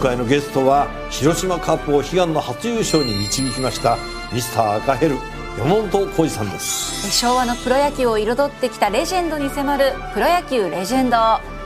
[0.00, 3.98] 回のゲストは広島カップを悲願の初優勝に導きました
[4.32, 5.16] ミスター赤ヘル
[5.58, 7.10] 山本浩二さんです。
[7.12, 11.16] 昭和のプロ野球を彩ってきたレジェンドに迫る「プロ野球レジェンド」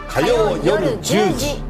[0.08, 1.62] 火曜夜10時。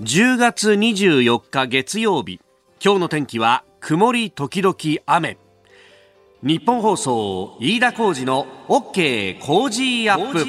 [0.00, 2.40] 10月24日月曜日。
[2.82, 4.74] 今日の天気は曇り時々
[5.06, 5.36] 雨。
[6.42, 10.44] 日本放送飯田浩二の OK 工事アップ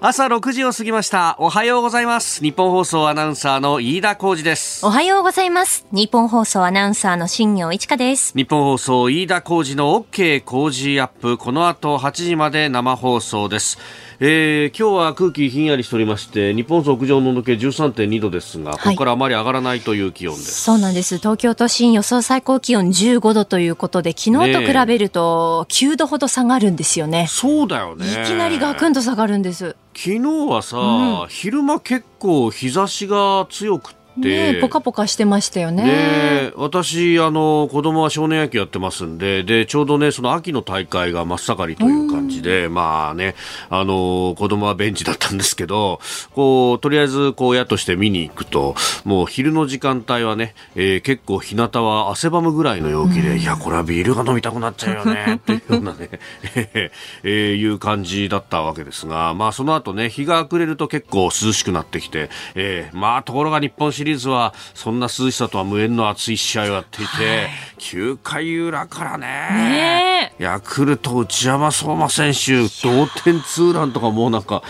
[0.00, 1.36] 朝6時を過ぎました。
[1.38, 2.42] おはようございます。
[2.42, 4.84] 日本放送アナウンサーの飯田浩二です。
[4.84, 5.86] おはようございます。
[5.92, 8.34] 日本放送アナウンサーの新業一華です。
[8.36, 11.38] 日本放送飯田浩二の OK 工事アップ。
[11.38, 13.78] この後8時まで生放送です
[14.20, 21.18] えー、今日は空気ひんやりしておりまして日本屋上の温度計13.2度ですが、ここからあまり上がらないという気温ですそうなんです。
[21.18, 27.26] 東京都心予想最高気温15度ということで、昨日と比べると9度ほど下がるんですよね。
[27.28, 29.76] そうだよねいきなりガクンと下がるんです。
[29.94, 35.84] 昨日はさ、昼間結構日差しが強くってねえポカポカしてましたよね。
[35.84, 43.34] で私あの子供は少年野球やってますんででちょうどねその秋の大会が真っ盛りという感じで、まあね
[43.70, 46.00] あの子供はベンチだったんですけど
[46.32, 56.08] こうとりあえずこう親として見に行くともう昼の時間帯はね、えー結構日向は汗ばむぐらいの陽気で、いやこれはビールが飲みたくなっちゃうよね っていうようなね、
[56.54, 74.62] えーいう感じだったわけですがまあその後ね日が暮れると結構涼しくなってきて、えーまあところが日本シリーズはそんな涼しさとは無縁の熱い試合をやっていて、9回裏からねねヤクルト内山相馬選手同点ツーランとかもうなんか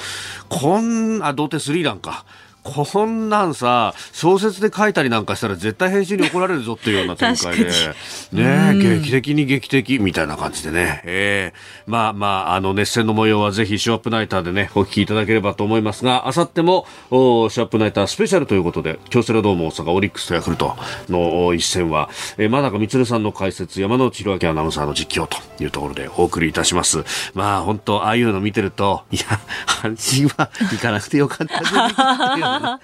[0.48, 2.24] こんあ同点スリーランか
[2.64, 7.64] こんなんさ小説で書いたりなんかしたら絶対編集に怒られるぞっていうような展開で。
[7.70, 11.58] 確ねえ劇的に劇的みたいな感じでね、ええ。
[11.86, 20.74] まあまああの熱戦の模様はぜひショーアップナイターでねお聞きいただければと思いますがあさってもおショーアップナイタースペシャルということで京セラドーム大阪オリックスとヤクルト
[21.08, 27.04] のお一戦は、えー、真中光さんの解説山之内弘明アナウンサーの実況というところでお送りいたします。
[27.34, 29.22] まあ本当ああいうの見てるといや
[29.66, 32.78] 阪神は行かなくてよかったや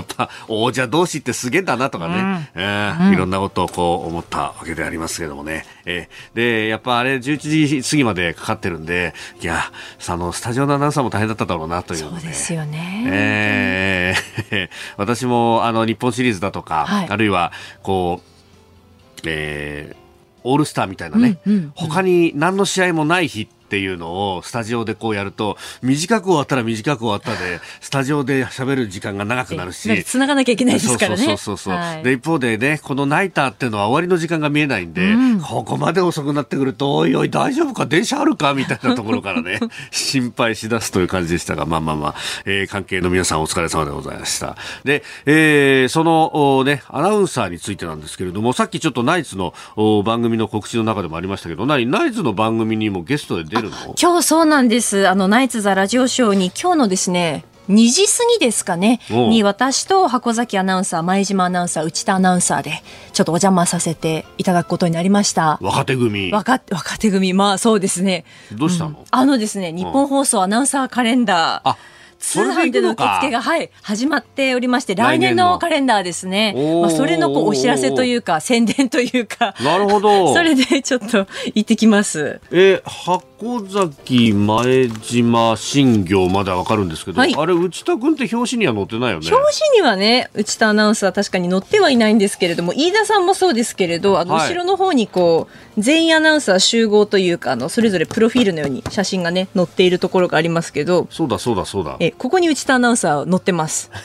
[0.00, 9.72] っぱ王者同士ってすげえんだなとかね、えーいろんなことをこう思ったわけでありますけどもね、えーでやっぱあれ11時過ぎまでかかってるんでいや
[10.08, 13.04] あのスタジオのアナウンサーも大変だっただろうなというのそうですよね。
[13.08, 17.06] えー 私もあの日本シリーズだとか、はい。
[17.08, 17.52] あるいは
[17.82, 20.00] こう、えー
[20.42, 21.72] オールスターみたいなね、うんうんうん。
[21.74, 30.04] 他に何の試合もない日っていうのをスタジオでこうやると短く終わったら短く終わったでスタジオで喋る時間が長くなるし。
[30.04, 31.24] 繋がなきゃいけないですからね。
[31.24, 35.14] そうそうそうで一方でねこのナイターっていうのは終わりの時間が見えないんで、
[35.46, 37.86] ここまで遅くなってくるとおいおい大丈夫か？
[37.86, 39.60] 電車あるかみたいなところからね
[39.90, 42.14] 心配しだすという感じでしたがまあまあまあ、
[42.44, 44.56] えー関係の皆さんお疲れ様でございました。
[44.84, 51.86] で、えーそのおねアナウンサーについてなんですけれどもさっきちょっとナイツのお番組の告知の中でもありましたけど何？
[51.86, 53.94] ナイツの番組にもゲストで出るの？
[54.00, 55.08] 今日そうなんです。
[55.08, 62.82] あの、ナイツ・ザ・ラジオショーに今日のですね、2時過ぎですかね、に私と箱崎アナウンサー、前島アナウンサー、内田アナウンサーで、
[63.12, 65.58] ちょっとお邪魔させていただくことになりました。
[65.62, 68.24] 若手組若若手組、まあそうですね。
[68.52, 71.68] どうしたの、あのですね、日本放送アナウンサーカレンダー。
[71.70, 71.76] あ
[72.20, 76.54] 通販での受付が、はい、始まっておりまして、来年のカレンダーですね。
[76.80, 79.54] まあ、それのこうお知らせというか、宣伝というか。
[79.64, 80.32] なるほど。
[80.34, 82.40] それでちょっと行ってきます。
[82.52, 87.34] え箱崎前島新業まではわかるんですけど、はい。
[87.34, 89.28] あれ内田君って表紙には載ってないよね。
[89.32, 94.48] 表紙にはね、内田アナウンサー確かに載ってはいないんですけれども、飯田さんもそうですけれど、あの、はい。
[94.50, 101.96] 後ろの方にこう、全員アナウンサー集合というか、あの、それぞれプロフィールのように写真がね、載っているところがありますけど、そうだそうだそうだ。
[102.00, 103.90] え、ここに内田アナウンサー載ってます。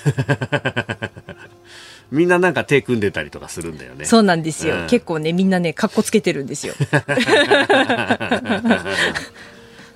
[2.11, 4.05] みんななんか手組んでたりとかするんだよね。
[4.05, 4.75] そうなんですよ。
[4.75, 4.87] うん。
[4.87, 6.73] 結構ね、みんなね、かっこつけてるんですよ。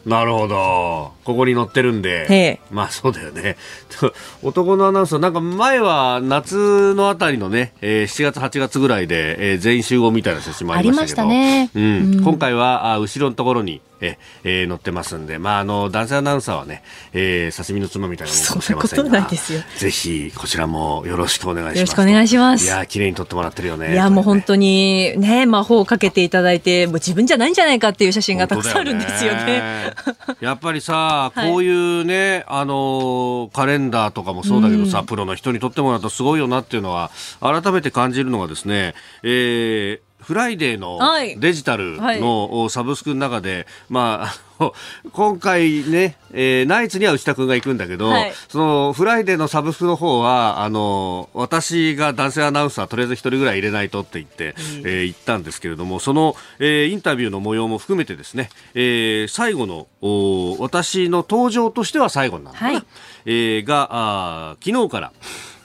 [0.06, 1.12] なるほど。
[1.26, 2.60] ここに載ってるんで、ええ。
[2.72, 3.58] まあそうだよね。
[4.42, 11.22] 男のアナウンサーなんか前は夏のあたりのね、えー7月8月ぐらいで、えー全員集合みたいな写真もありましたけど。
[11.22, 12.16] ありましたね。
[12.16, 12.24] うん。
[12.24, 19.62] 今回はあ後ろのところにええー載ってますんで、まあ、あの男性アナウンサーはね、えー刺身のつまみたいなものかもしれませんがないですよ。
[19.78, 21.78] ぜひこちらもよろしくお願いします。
[21.78, 22.66] よろしくお願いします。
[22.66, 23.94] いやー綺麗に撮ってもらってるよね。
[23.94, 29.94] いや、もう本に当にね、魔法をかけていただいて、もう自分じゃないんじゃないかっていう写真がたくさんあるんですよね。
[30.40, 31.50] やっぱりさ、はい。
[31.52, 37.12] こういうね、あのーカレンダーとかもそうだけどさ、プロの人にとってもらうとすごいよなっていうのは、
[37.42, 38.94] 改めて感じるのがですね、
[39.24, 41.40] えーフライデーのはい。
[41.40, 44.74] デジタルのサブスクの中で、まあ、あの
[45.12, 48.34] 今回ね、えーナイツには内田君が行くんだけど、はい。
[48.48, 54.54] そのフライデーのサブスクの方は、あの、私が男性アナウンサーとりあえず一人ぐらい入れないとって言って、
[54.86, 62.86] えー行ったんですけれども、その、えーインタビューの模様も含めてですね、えー最後の、お私の登場としては最後になるのかな、はい。
[63.26, 65.12] えーが、あー昨日から、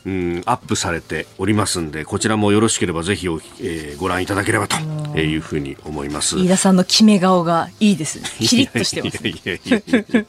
[0.07, 4.77] うん、アップされておりますんで、こちらもよろしければぜひお、えーご覧いただければと
[5.19, 6.37] いうふうに思います。
[6.37, 8.29] 飯田さんの決め顔がいいですね。
[8.41, 9.27] キリッとしてます。
[9.27, 10.25] いやいやいやいや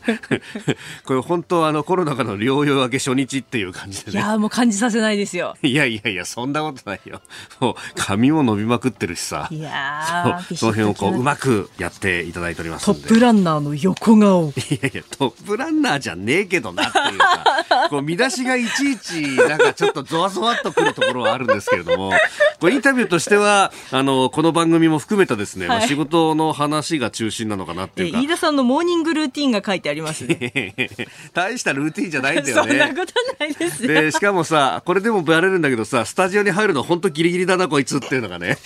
[1.04, 4.20] これ本当あのコロナ禍の療養明け初日っていう感じでね。
[4.20, 5.56] いやーもう感じさせないですよ。
[5.64, 7.22] いやいやいや、そんなことないよ。
[7.60, 9.48] もう髪も伸びまくってるしさ。
[9.50, 11.46] いやー、そうその辺をこううまく。
[11.46, 12.88] くやっていただいております。
[12.88, 14.50] トップランナーの横顔。
[14.50, 22.12] いやいや、トップランナーじゃねえけどなっていうさ、こう見出しがいちいちなんかちょっとゾワゾワっとくるところはあるんですけれども、
[22.60, 30.74] これインタビューとしては、あの、この番組も含めたですね、まあはい仕事の話が中心なのかなっていうかえ飯、田さんのモーニングルーティンが書いてありますね。
[31.34, 32.96] 大したルーティンじゃないんだよ そんなね。
[32.96, 33.88] ことないですよ。
[33.88, 38.58] で、しかもさ、これでもバレるんだけどさ、スタジオに入るの本当ギリギリだな、こいつっていうのがね、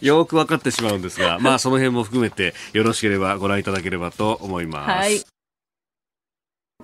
[0.00, 4.90] よく分かってしまうんですが、まあその辺も含めてよろしければご覧いただければと思います。
[4.90, 5.31] はい。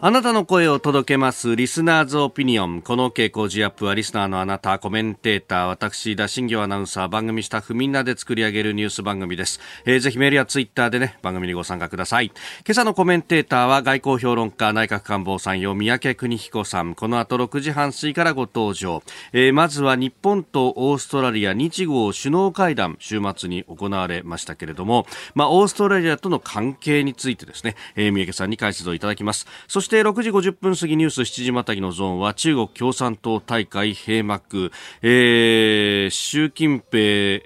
[0.01, 2.83] あなたの声を届けます、リスナーズオピニオン。
[2.83, 9.59] この傾向ジアップは、リスナーのあなた、コメンテーター、私、田新行アナウンサー、番組スタッフみんなで作り上げるニュース番組です。
[9.87, 12.27] えーぜひメールやツイッターでね、番組にご参加ください。
[12.27, 12.35] 今
[12.71, 16.95] 朝のコメンテーターは、外交評論家、内閣官房参与、三宅邦彦さん。
[16.95, 19.03] この後6時半過ぎからご登場。
[19.33, 29.49] えーまずは日本とオーストラリア、日豪首脳会談、週末に行われましたけれども、まあ、オーストラリアとの関係についてですね、えー三宅さんに解説をいただきます。
[29.67, 34.71] そしして6時50分過ぎニュース7時またぎのゾーンは中国共産党大会閉幕、
[35.01, 37.41] えー習近平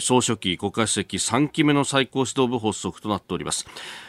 [0.00, 3.66] 総書記、国家主席3期目の最高指導部発足となっております。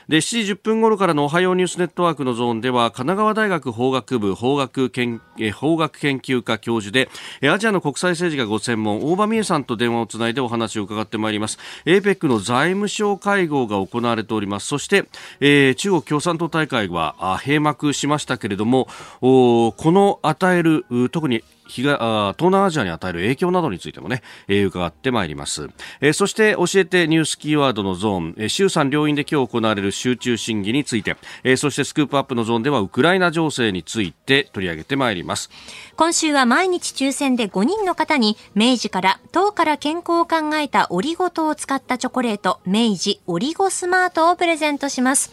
[0.09, 5.21] で、7時10分頃からのおはようニュースネットワークのゾーンでは、神奈川大学法学部法学研
[5.53, 7.09] 法学研究科教授で、
[7.49, 11.57] アジアの国際政治がご専門、大場美恵さんと電話をつないでお話を伺ってまいります。
[11.85, 14.67] APEC の財務省会合が行われております。
[14.67, 15.05] そして、
[15.39, 18.89] えー中国共産党大会は閉幕しましたけれども、
[19.21, 25.69] この与える、特に東南アジアに与える影響などについてもね、えー伺ってまいります、
[26.01, 35.49] えーそして教えてニュースキーワードのゾーン、えー衆参両院で今日行われる集中審議について、えーそしてスクープアップのゾーンではウクライナ情勢について取り上げてまいります。
[35.95, 45.31] 今週は毎日抽選で5人の方に明治から糖から健康を考えたオリゴ糖を使ったチョコレート明治オリゴスマートをプレゼントします。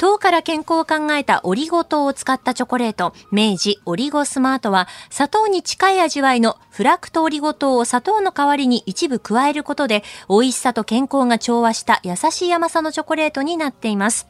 [0.00, 14.26] 糖から健康を考えたオリゴ糖を使ったチョコレート、明治オリゴスマートは、砂糖に近い味わいのフラクトオリゴ糖を砂糖の代わりに一部加えることで、美味しさと健康が調和した優しい甘さのチョコレートになっています。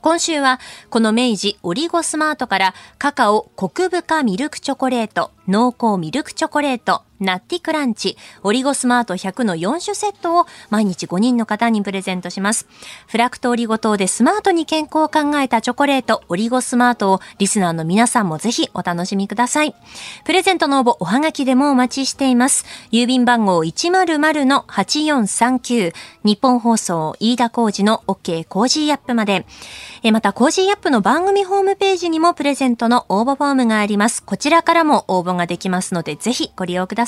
[0.00, 12.66] 今週は、この明治オリゴスマートから、カカオコク深ミルクチョコレート、濃厚ミルクチョコレート、ナッティクランチ、オリゴスマート100の4種セットを毎日5人の方にプレゼントします。
[13.06, 19.74] フラクトオリゴ糖でスマートに健康を考えたチョコレート、オリゴスマートをリスナーの皆さんもぜひお楽しみください。
[20.24, 22.64] プレゼントの応募、おはがきでもお待ちしています。
[22.92, 29.46] 郵便番号100-8439、ニッポン放送飯田浩司の OK Cozy up まで。
[30.02, 34.22] えまた、 Cozy up の番組ホームページにもプレゼントの応募フォームがあります。
[34.22, 37.05] こちらからも応募ができますので、ぜひご利用ください。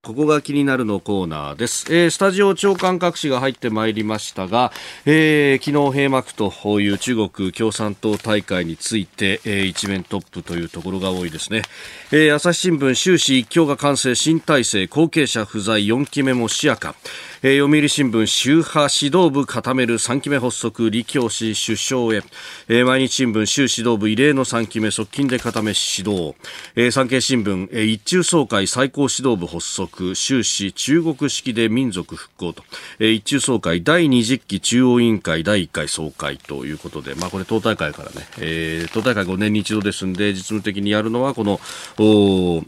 [0.00, 4.72] ここが気になるのコーナーです、えースタジオ長官各紙が入ってまいりましたが、
[5.04, 11.62] えー昨日閉幕という中国共産党大会について、えー一面トップというところが多いですね、
[12.10, 16.94] えー朝日新聞終始一強が完成新体制後継者不在4期目も視野か。
[17.40, 22.22] えー読売新聞宗派指導部固める3期目発足李強氏首相へ、
[22.66, 26.34] えー毎日新聞州指導部異例の3期目側近で固め指導、
[26.74, 30.14] えー産経新聞、えー一中総会最高指導部発足。
[30.16, 32.64] 終始中国式で民族復興と、
[32.98, 41.60] えー一中総会第20期中央委員会第1回総会ということで、まあこれ党大会からね、えー党大会5年に一度ですんで実務的にやるのはこの
[41.98, 42.64] お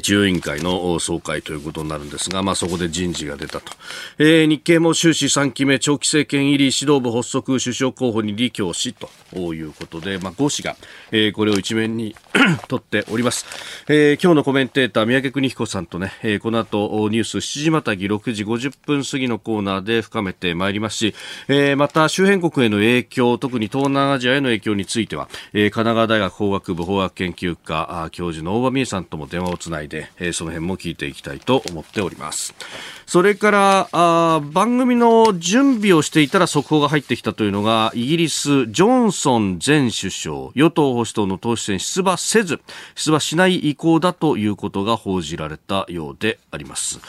[0.00, 3.72] 中央委員会の総会ということになるんですが、まあそこで人事が出たと。
[4.18, 9.08] えー日経も終始3期目長期政権入り指導部発足首相候補に李強氏と
[9.54, 10.76] いうことで、まあ5氏が、
[11.12, 12.14] えーこれを一面に
[12.68, 13.44] 取っております。
[13.88, 21.14] えー今日のコメンテーター、三宅邦彦さんとね、えーこの後ニュース7時またぎ6時50分過ぎのコーナーで深めてまいりますし、
[21.48, 32.54] えーまた周辺国への影響、特に東南アジアへの影響については、えー神奈川大学法学部法学研究科教授の大場美恵さんとも電話をつなないで、えー、その辺も聞いていきたいと思っております。
[33.06, 42.60] それからあ番組の準備をしていたら速報が入ってきたというのがイギリスジョンソン前首相与党保守党の党首選出馬せず
[42.94, 47.00] 出馬しない意向だということが報じられたようであります。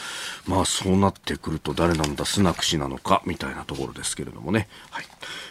[0.47, 5.05] まあそうなってくると誰なんだスナク氏なのかみたいなところですけれどもね、はい。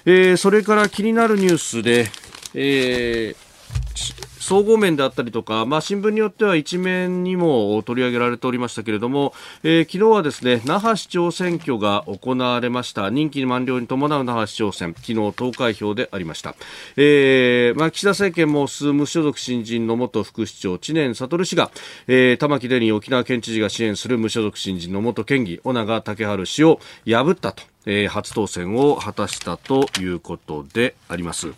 [0.06, 2.11] えー、それから気になるニュースで、
[2.54, 9.33] えー総合面であったりとか、まあ、新聞によっては一面にも取り上げられておりましたけれども、
[9.63, 16.57] えー、昨日はですね那覇市長選挙が行われました任期満了に伴う那覇市長選昨日投開票でありました、
[16.99, 21.71] えーまあ、岸田政権も数無所属新人の元副市長知念悟氏が、
[22.07, 31.55] えー、玉城デニー沖縄県知事が支援する無所属新人の元県議尾長武春氏を破ったと、えー、初当選を果たしたということであります。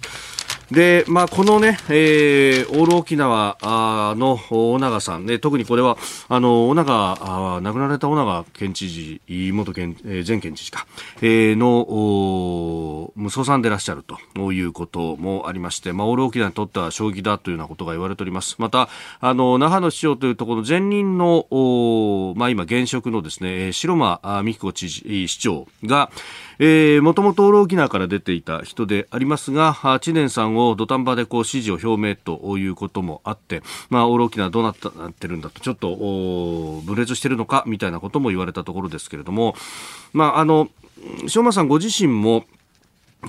[0.71, 3.57] で、まあ、このね、えー、オール沖縄
[4.17, 5.97] の尾長さんね、特にこれは、
[6.29, 9.21] あの、尾長、亡くなられた尾長県知事、
[9.53, 10.87] 元県、えー、前県知事か、
[11.23, 14.05] えー、の、息子さんでいらっしゃる
[14.35, 18.57] ということもありまして、まあ、オール沖縄にとっては将棋だというようなことが言われております。
[18.59, 18.89] また、
[19.21, 21.47] あの、那覇の市長というところの前任の、
[22.37, 26.11] まあ、今、現職のですね、白間美希子知事、市長が、
[26.59, 35.97] もともとオール沖縄から出ていた人でありますが、知念さんを土壇場でこう支持を表明ということもあって、まあ、オール沖縄どうなっなってるんだと、ちょっと
[36.87, 39.55] 分裂してるのかみたいなことも言われたところですけれども、
[40.13, 40.69] まあ、あの、
[41.25, 42.45] 昌磨さんご自身も、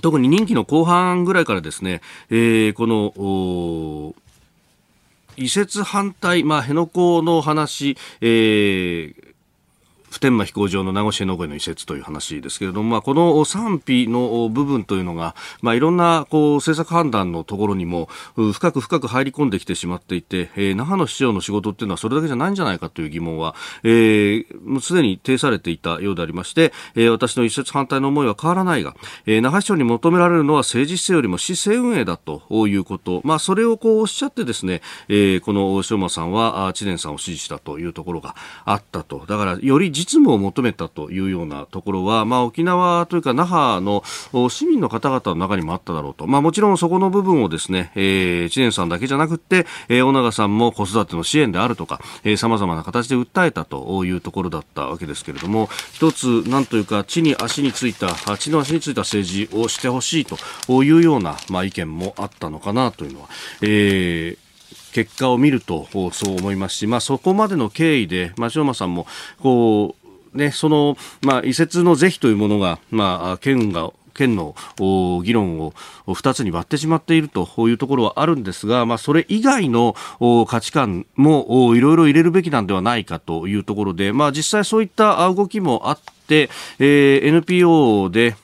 [0.01, 4.15] 特に任期の後半ぐらいからですね、えー、この、
[5.37, 9.35] 移設反対、まあ、辺野古の話、えー、
[10.17, 28.95] 普天間飛行場の名護市の越の移設という話ですけれども、まあ、この賛否の部分というのが、まあ、いろんなこう政策判断のところにも深く深く入り込んできてしまっていて、えー、那覇の市長の仕事っていうのはそれだけじゃないんじゃないかという疑問は、えー、もうすでに呈されていたようでありまして、えー、私の移設反対の思いは変わらないが、
[29.27, 39.25] えー、那覇市長に求められるのは政治姿勢よりも市政運営だということ、まあ、それをこうおっしゃってですね、えー、この塩間さんは知念さんを支持したというところがあったと。
[39.27, 44.03] だから、より実務を求めたというようなところは、まあ、沖縄というか那覇の
[44.49, 52.01] 市民の方々の中にもあっただろうと、まあ、もちろんそこの部分をですね、えー、知念さんだけじゃなくって、えー、尾長さんも子育ての支援であるとか、
[52.37, 63.29] さまざまな形で訴えたというところだったわけですけれども、一つ、なんというか、地に足についた、地の足についた政治をしてほしいというような、まあ、意見もあったのかなというのは、
[63.61, 64.46] えー
[64.97, 69.05] 結果を見るとそう思いますし、まあ、そこまでの経緯で、まあ、塩間さんも
[69.39, 69.95] こ
[70.33, 74.55] う、ね、その、まあ、移設の是非というものが、まあ、県が県の
[75.23, 75.73] 議論を
[76.07, 79.95] 2つに割ってしまっているというところはあるんですが、まあ、それ以外の
[80.47, 86.49] 価値観もいろいろ入れるべきなんではないかというところで、まあ、実際そういった動きもあって、
[86.79, 88.35] えー、NPO で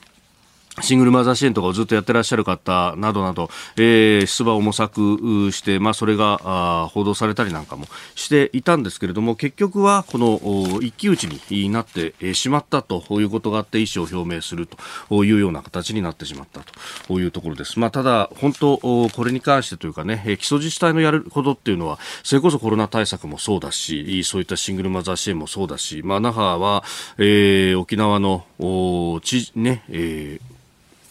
[0.82, 14.68] シングルマザー支援とかをずっとやってらっしゃる方などなど、えー、出馬を模索して、まあ、それがあ報道されたりなんかもしていたんですけれども、結局はこの一騎打ちになってしまったということがあって、意思を表明する
[15.08, 16.60] というような形になってしまった
[17.06, 17.78] というところです。
[17.78, 26.82] まあ、ただ、本当、これに関してというかね、基礎自治体のやることっていうのは、それこそコロナ対策もそうだし、そういったシングルマザー支援もそうだし、まあ、那覇は、
[27.18, 30.54] えー、沖縄の、ね、えー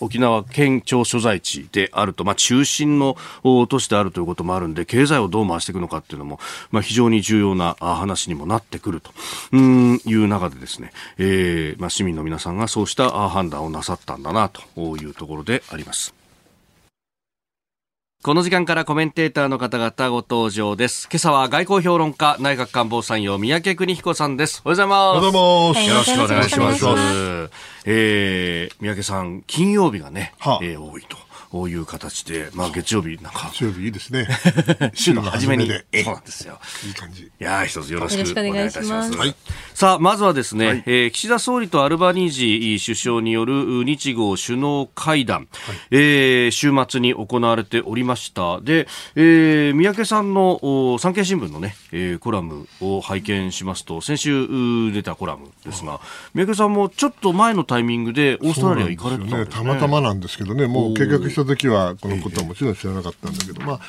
[0.03, 6.39] 沖縄県庁所在地であると、まあ、中心の都市であるということもあるんで経済をどう回していくのかっていうのも、
[6.71, 9.11] まあ、非常に重要な話にもなってくると
[9.55, 16.22] いう中でですね、えーまあ、市民の皆さんがそうした判断をなさったんだなというところであります。
[18.23, 21.09] この時間からコメンテーターの方々ご登場です。
[21.11, 24.61] 今朝は外交評論家、内閣官房参与、三宅邦彦さんです。
[24.63, 25.37] おはようございます。
[25.37, 26.47] おはようございます。
[26.47, 27.51] よろしくお願いします。
[27.85, 31.17] えー、三宅さん、金曜日がね、はあ、えー、多いと。
[31.53, 33.51] こういう形で、まあ月曜日なんか。
[33.53, 34.27] 月曜日いいですね。
[34.95, 35.67] 週の初めに。
[35.67, 35.71] そ
[36.11, 36.59] うなんですよ。
[36.83, 37.25] いい感じ。
[37.25, 39.15] いや一つよろしくお願いいたします。
[39.15, 39.35] はい、
[39.75, 48.59] さあ、まずはですね、はい、えー、岸田総理とアルバニージ首相による日豪首脳会談、はい、えー、週末に行われておりました。
[48.61, 55.99] で、えー、三宅さんの産経新聞のね、えー、コラムを拝見しますと、先週出たコラムですが、
[56.33, 59.63] 三宅さんもちょっと前のタイミングでオーストラリア行かれてたんですね。
[59.63, 63.79] たまたまなんですけどね、もう計画した時はこのことはもちろん知らなかったんだけど、まあ、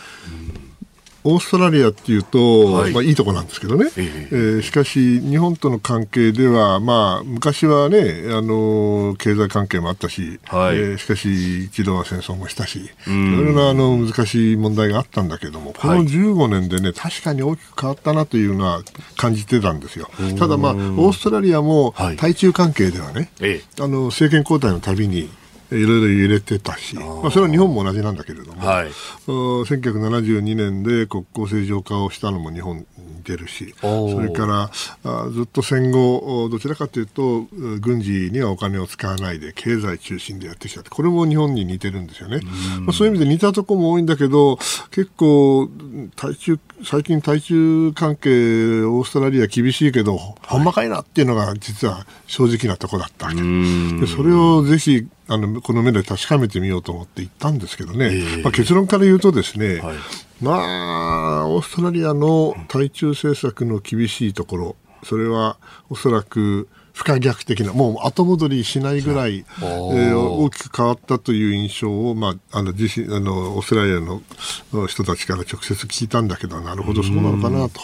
[1.27, 2.91] オーストラリアっていうと、はい。
[2.91, 4.35] いまあ、いいとこなんですけどね、ええ。
[4.35, 10.77] ーしかし、日本との関係では、まあ、昔はね、あの経済関係もあったし、はい。
[10.77, 18.83] えーしかし、一度は戦争もしたし、いろいろなあの難しい問題があったんだけども、この15年でね、確かに大きく変わったなというのは
[19.17, 20.11] 感じてたんですよ。
[20.39, 22.17] ただ、まあ、オーストラリアもはい。
[22.17, 23.63] 対中関係ではね、え。
[23.81, 25.31] あの政権交代のたびに、
[25.77, 28.87] いろいろ揺れてたし、まあ、それは日本も同じなんだけれども、はい。
[28.87, 28.95] うん
[29.27, 32.87] 1972年で国交正常化をしたのも日本に
[33.25, 34.71] 出るし、それから
[35.05, 42.41] あずっと戦後、どちらかというと、う軍事にはお金を使わないで、経済中心でやってきたって、これも日本に似てるんですよね。
[42.81, 44.57] まあ、そういう意味で似たところも多いんだけど、
[44.91, 45.69] 結構、
[46.17, 48.31] 対中、最近対中関係、
[48.85, 53.41] オーストラリア厳しいけど、ほんまかいなっていうのが実は正直なところだったわけ。
[53.41, 58.43] でそれをぜひあのこの目で確かめてみようと思って行ったんですけどね、ええ。
[58.43, 59.97] まあ、結論から言うとですね、はい。
[60.43, 60.53] ま
[61.43, 65.57] あ、オーストラリアの対中政策の厳しいところ、それは
[65.89, 74.23] おそらく不可逆的な、もう後戻りしないぐらい、えー大きく変わったという印象を、まあ、あの自身あのオーストラリアの
[74.87, 77.81] 人たちから直接聞いたんだけど、なるほど、そうなのかなと。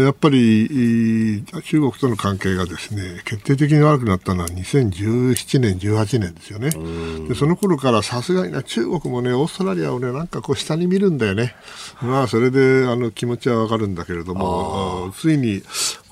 [0.00, 6.70] やっぱり中国との関係がですね決定的に悪くなったのは2017年、18年ですよね。
[7.28, 11.54] でその頃からさすがにね中国もねオーストラリアをねなんかこう下に見るんだよね。
[12.02, 15.62] まあそれであの気持ちはわかるんだけれども、あついに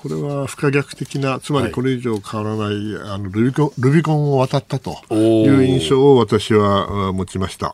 [0.05, 2.75] これは不可逆的なつまりこれ以上変わらない、
[3.11, 7.73] あのルビコンルビコンを渡ったという印象を私はあ持ちました。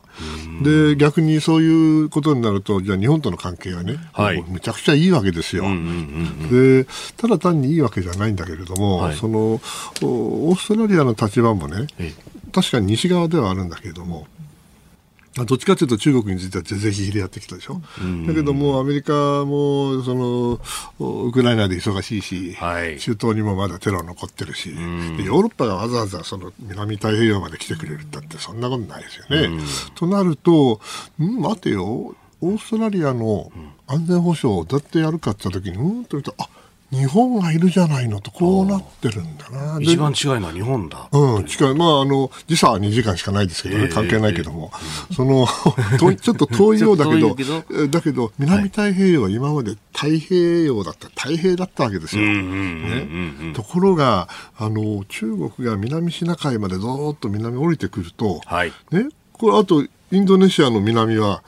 [0.62, 5.64] で逆にそういうことになるとじゃあ日本との関係はね、はいめちゃくちゃいいわけですよ。
[6.50, 6.86] で
[7.18, 9.60] ただ単にいいわけじゃないんだけれども、はいその
[10.02, 12.14] おオーストラリアの立場もねえ
[12.50, 14.26] 確かに西側ではあるんだけれども。
[15.38, 17.80] あどっちかというと中国については是々非々でやってきたでしょ。
[18.26, 20.60] だけどもアメリカもその
[20.98, 22.98] おウクライナで忙しいし、はい。
[22.98, 24.76] 中東にもまだテロ残ってるし、で
[25.24, 29.62] ヨーロッパがわざわざその南太平洋まで来てくれるんだってそんなことないですよね。
[29.94, 30.80] となると、
[31.18, 33.50] ん待てよ、オーストラリアの
[33.86, 36.48] 安全保障をどうやってやるかって言った時に、うんと言うと、あ
[36.92, 39.78] 日本がいるじゃないのとこうなってるんだな。
[39.78, 41.08] で一番違いのは日本だ。
[41.10, 41.74] うん、近い。
[41.74, 44.70] まあ、あの、時差は2時間しかないですけどね、ええ関係ないけども。
[45.16, 45.46] その、
[45.98, 47.34] 遠いちょっと遠いようだ けど、
[47.88, 52.26] だけど、南太平洋は今まで太平洋だった、太平だったわけですよ。
[52.26, 53.52] ね。
[53.54, 54.28] ところが、
[54.58, 55.26] あの、中
[55.56, 58.72] 国が南シナ海までずーっと南降りてくると、はい。
[58.90, 61.42] ね、これあと、インドネシアの南は、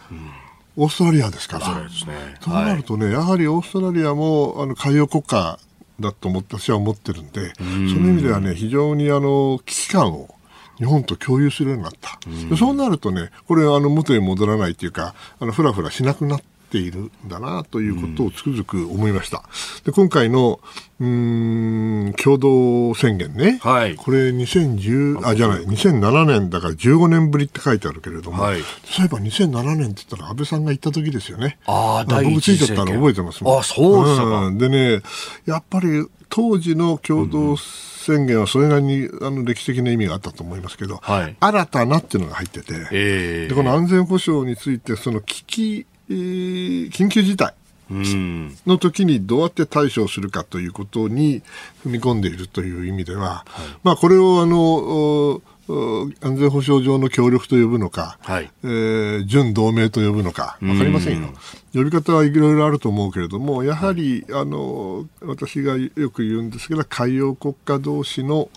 [0.77, 1.67] オーストラリアですから。
[1.67, 2.15] そうですね。
[2.41, 5.59] そうなるとね、やはりオーストラリアもあの海洋国家
[6.01, 10.35] だと思って私は思ってるんで、その意味ではね、非常にあの危機感を
[10.79, 12.19] 日本と共有するようになった。
[12.51, 16.43] でそうなるとね、これあの元に戻らないというか、あのふらふらしなくなっ
[16.75, 19.45] ているんだなということをつくづく思いました。
[19.85, 20.59] で今回の
[21.01, 31.59] うん共同宣言ね、はいこれ2010あじゃない2007年だから15年ぶりって書いてあるけれども、はいそういえば2007年って言ったら安倍さんが行った時ですよね。
[31.67, 34.51] ああ、僕ついちゃったの政権覚えてますもんあそうでしたか。
[34.51, 35.03] んでね、
[35.47, 47.55] やっぱり当時の共同宣言はそれなりにあの歴史的な意味があったと思いますけど、はい新たなっていうのが入ってて、ええでこの安全保障について、その危機、緊急事態
[47.91, 48.57] うん。
[48.67, 51.43] の時にどうやって対処するかということに
[51.85, 53.45] 踏み込んでいるという意味では、
[53.83, 58.51] まあこれをあの安全保障上の協力と呼ぶのか、はい。
[58.65, 61.29] えー準同盟と呼ぶのか分かりませんよ。
[61.75, 68.49] 呼び方はいろいろあると思うけれども、やはり、あの私がよく言うんですけど、海洋国家同士の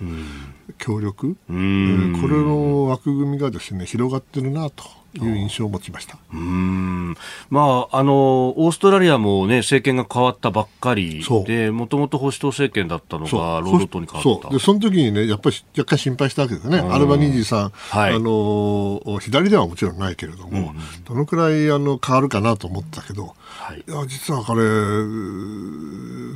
[0.78, 4.84] 協力、えーこれの枠組みがですね広がってるなと
[5.20, 6.18] いう印象を持ちました。
[6.34, 7.16] うん。
[7.50, 14.48] まあ、あの、オーストラリアもね、政権が変わったばっかりで、もともと保守党政権だったのが、労働党に変わった。
[14.48, 14.54] そう。
[14.54, 18.14] でその時にね、やっぱり若干心配したわけですね、アルバニージーさん、はい。
[18.14, 20.74] あの左ではもちろんないけれども、
[21.06, 23.84] どのくらいあの変わるかなと思ったけど、はい。
[23.88, 26.36] いや実はこれ、うー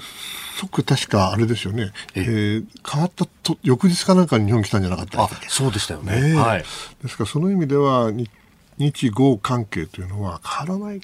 [0.57, 6.21] 即確かあれですよね、えー変わったと翌日かなんかに日本来たんじゃなかったそうでしたよね。
[6.21, 6.33] ねえ。
[6.35, 6.63] はい。
[7.01, 8.29] ですからその意味では日
[8.81, 11.01] 日豪関係というのは変わらない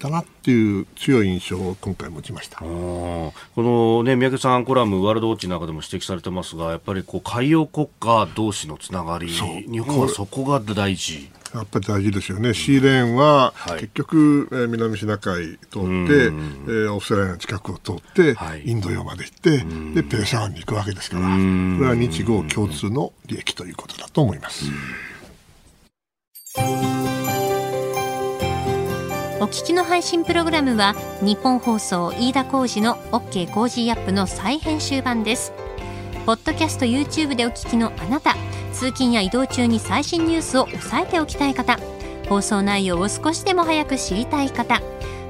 [0.00, 2.64] だなっていう強い印象を今回持ちました。
[2.64, 11.30] うんこのね、三宅さんコラム、ワールドウォッチの中でも指摘されてますが、やっぱりこう海洋国家同士のつながり、日本はそこが大事。
[11.54, 13.80] やっぱり大事ですよね、シーレーンははい。
[13.80, 18.62] 結局、えー南シナ海通って、えーオーストラリアの近くを通って、はい。
[18.66, 24.64] インド洋まで行って、でペルシャ湾に行くわけですから、これは日豪共通の利益ということだと思います。
[26.56, 26.60] お
[29.46, 35.52] 聞きの配信プログラムは日本放送飯田浩司の OK コージーアップの再編集版です。
[36.24, 38.36] ポッドキャスト YouTube でお聞きのあなた
[38.72, 41.78] 通勤や移動中に最新ニュースを押さえておきたい方
[42.28, 44.80] 放送内容を少しでも早く知りたい方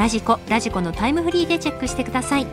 [0.00, 2.46] ラジコラジコのタイムフリーでチェックしてください。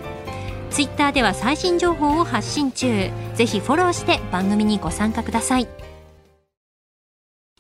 [0.69, 3.09] ツイッターでは最新情報を発信中。
[3.35, 5.69] ぜひフォローして番組にご参加ください。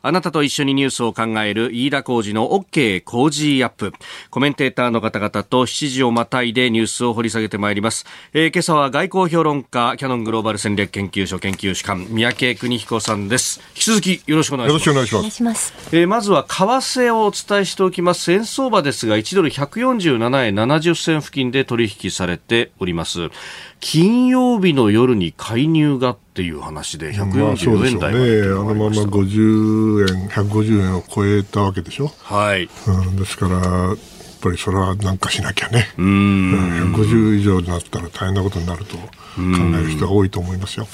[0.07, 3.91] あなたと一緒にニュースを考える飯田浩二の OK 工事アップ。
[4.29, 8.05] コメンテーターの方々と7時をまたいでニュースを掘り下げてまいります。
[8.31, 13.59] えー、今朝は外交評論家、キャノングローバル戦略研究所研究主幹、三宅邦彦さんです。
[13.75, 14.87] 引き続きよろしくお願いします。
[14.87, 15.73] よろしくお願いします。
[15.91, 18.31] えー、まずは為替をお伝えしておきます。
[18.31, 23.29] 円相場ですが、1ドル147円70銭付近で取引されております。
[23.79, 32.11] 金曜日の夜に介入がっていう話で144円台まで、ね、あのまま50円、150円を超えたわけでしょ。
[32.23, 32.69] はい。
[32.87, 33.97] うん、ですから、やっ
[34.41, 35.87] ぱりそれはなんかしなきゃね。
[35.97, 36.93] うん。
[36.93, 38.97] 150以上になったら大変なことになると。
[39.37, 39.43] 考
[39.79, 40.87] える人が多いと思いますよ。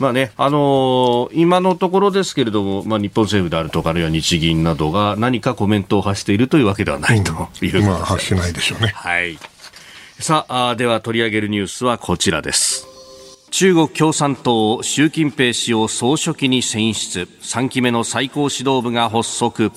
[0.00, 8.88] まあね、あのー、今のところですけれども、まあ、日本政府であるとか、あるいは日銀などが何かコメントを発しているというわけではないということです、まあ、発しないでしょうね。
[8.88, 9.38] はい。
[10.20, 12.86] さあでは取り上げるニュースはこちらです。
[13.50, 17.28] 中国共産党習近平氏を総書記に選出。
[17.42, 19.70] 3期目の最高指導部が発足。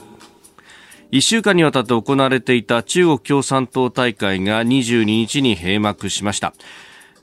[1.12, 6.54] 1週間にわたって行われていた中国共産党大会が22日に閉幕しました。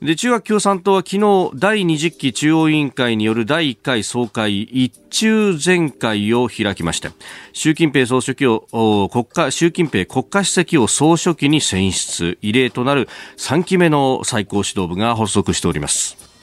[0.01, 7.09] で中学共産党は昨日第20期中央委員会による第1回総会一中全会を開きまして
[7.53, 12.37] 習近平総書記を国家習近平国家主席を総書記に選出。
[12.41, 16.34] 異例となる3期目の最高指導部が発足しております。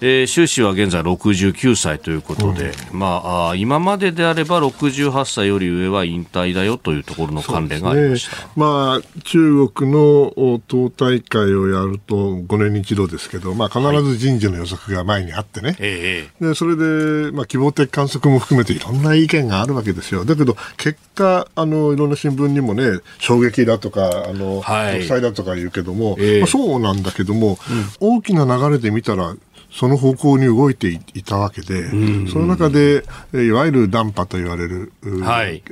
[0.00, 20.24] えー、習氏は現在69歳ということで、うん、まあ、今までであれば68歳より上は引退だよというところの関連がありました、ね、まあ、中国の党大会をやると5年に一度ですけど、まあ、必ず人事の予測が前にあってね、はい、でそれで、まあ、希望的観測も含めていろんな意見があるわけですよ。
[20.24, 27.58] だけど結果あのいろんな新聞にもね衝撃だとかあの、はい、だとか言うけども、えー、まあ、そうなんだけども、
[28.00, 29.34] うん、大きな流れで見たら
[29.78, 31.88] その方向に動いていたわけで、
[32.28, 35.62] その中で、いわゆるダンパと言われる、はい、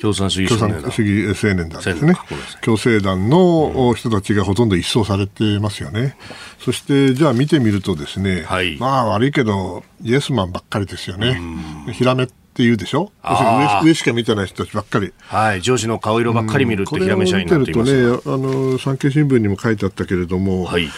[0.00, 2.14] 共産主義主義青年団ですね。
[2.62, 6.16] 共青団の人たちがほとんど一掃されてますよね。
[6.60, 11.40] そして、じゃあ見てみるとですね、はい、まあ悪いけど、イエスマンばっかりですよね。
[11.92, 13.10] ひらめって言うでしょ？
[13.24, 15.12] 上上しか見てない人たちばっかり。
[15.18, 20.88] はい、上司の顔色ばっかり見るってひらめ社員になっていますこれを見てるとね、あの、産経新聞にも書いてあったけれども、はい、あ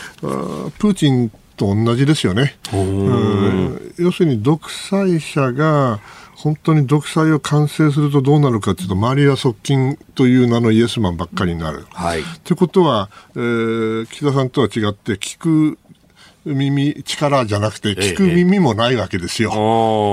[0.78, 2.56] プーチンと同じですよね。
[3.98, 6.00] 要するに独裁者が
[6.42, 11.86] 本当に独裁を完成するとどうなるかというと周りは側近という名のイエスマンばっかりになる。
[11.90, 15.78] はい、ということは、えー、岸田さんとは違って聞く
[16.44, 19.52] 耳、力じゃなくて、聞く耳もないわけですよ。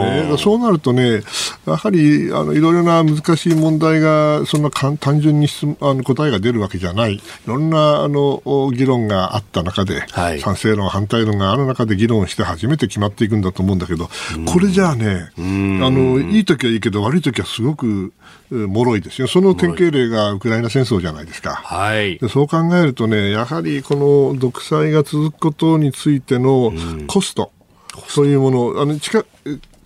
[0.06, 0.32] ええ。
[0.32, 1.22] ー、そうなるとね、
[1.66, 5.48] やはり、あの、いろいろな難しい問題が、そんな単純に
[5.82, 7.16] あの答えが出るわけじゃない。
[7.16, 8.42] いろんな、あの、
[8.74, 14.10] 議論があった中で、はい、賛成論、反対論がある中で議論して初めて決まっていくんだと思うんだけど、
[14.46, 18.14] これじゃあね、あの、いい時はいいけど、悪い時はすごく、
[18.52, 19.28] 脆いですよ。
[19.28, 21.56] その典型例がウクライナ戦争じゃないですか。
[21.56, 22.20] はい。
[22.30, 23.96] そう考えるとね、やはりこ
[24.34, 26.74] の独裁が続くことについての
[27.08, 27.52] コスト、
[27.96, 29.26] うん、そういうもの、あの近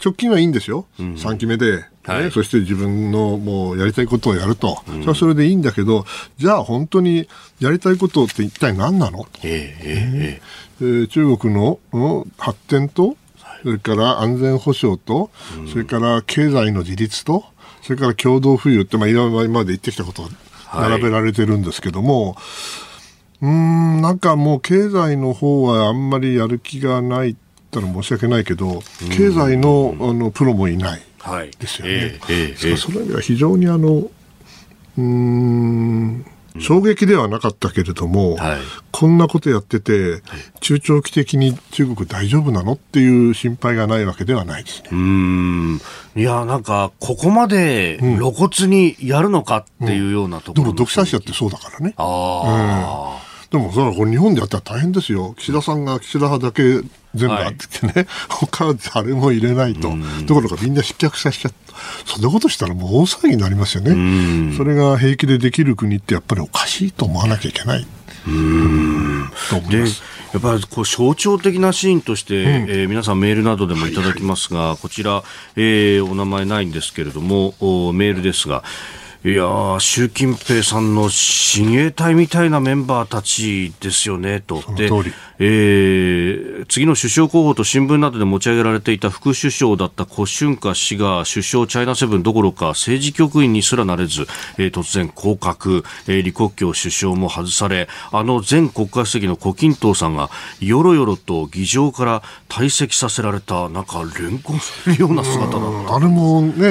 [0.04, 0.86] 直近はいいんですよ。
[1.00, 1.86] うん、3期目で。
[2.06, 6.04] はい、そして自分のもうやりたいことをやると、うん、それはそれでいいんだけど、
[6.38, 7.30] じゃあ本当に
[7.62, 11.80] やりたいことって一体何なの、えー、えー、中国の
[12.38, 13.16] 発展と、
[13.64, 15.32] それから安全保障と、
[15.72, 17.46] それから経済の自立と、
[17.84, 20.24] それから共同富裕って、まあ、今まで言ってきたこと
[20.74, 22.42] 並べられてるんですけども、は
[23.42, 27.36] い、うんなんかもう経済の方はあんまりやる気がないっ
[27.74, 31.02] たら申し訳ないけど経済のあのプロもいない
[31.60, 31.94] ですよね。
[31.94, 34.10] はいえーえー、その意味は非常にあの
[34.98, 36.26] うん
[36.60, 38.58] 衝撃ではなかったけれども、はい。
[38.92, 40.22] こんなことやってて、
[40.60, 44.90] 中長期的に中国大丈夫なのっていう心配がないわけではないですね。
[44.92, 45.82] うーん。
[46.16, 51.96] いや、なんか、ここまで露骨にやるのかっていうようなところの、でも独裁者ってそうだからね。
[51.98, 53.20] あ
[53.54, 55.36] でもそれはこれ日本でやったら大変ですよ。
[55.38, 56.82] 岸田さんが岸田派だけ
[57.14, 59.94] 全部あっててね、 他は誰も入れないと。
[60.26, 61.76] ところがみんな失脚させちゃった。
[62.12, 64.56] そんなことしたらもう大騒ぎになりますよね。
[64.58, 67.86] それが平気でできる国ってやっぱりおかしいと思わなきゃいけない。
[68.26, 69.70] と思あ。
[69.70, 70.02] で、やいます。
[70.40, 75.24] っぱりこう象徴的なシーンとして、えー皆さんメールなどでもいただきますが、こちら、
[75.56, 78.64] えーお名前ないんですけれども、おメールですが、
[79.26, 84.62] いやー、習近平さんの親衛隊みたいなメンバーたちですよね、と。
[85.40, 94.26] えー次の首相候補と新聞などで持ち上げられていた副首相だった胡春華氏が首相チャイナセブンどころか政治局員にすらなれず、
[94.58, 105.96] えー突然降格、えー李克強首相も外され、あの前国家主席の胡錦涛さんがよろよろと議場から退席させられた、なんか連行するような姿だった。
[105.96, 106.70] あれもね、あ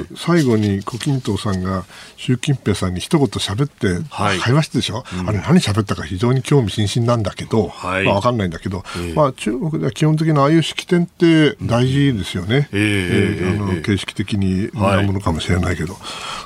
[0.00, 1.84] の、最後に胡錦涛さんが
[2.16, 4.38] 習近平さんに一言喋ってはい。
[4.38, 8.04] 会話してでしょ、あれ何喋ったか非常に興味津々なんだけど、はい。
[8.04, 12.68] まあわかんないんだけど、まあ中国では基本的なああいう式典って大事ですよね。
[12.72, 13.80] えええーあのええ。
[13.82, 15.96] 形式的にはいなものかもしれないけど、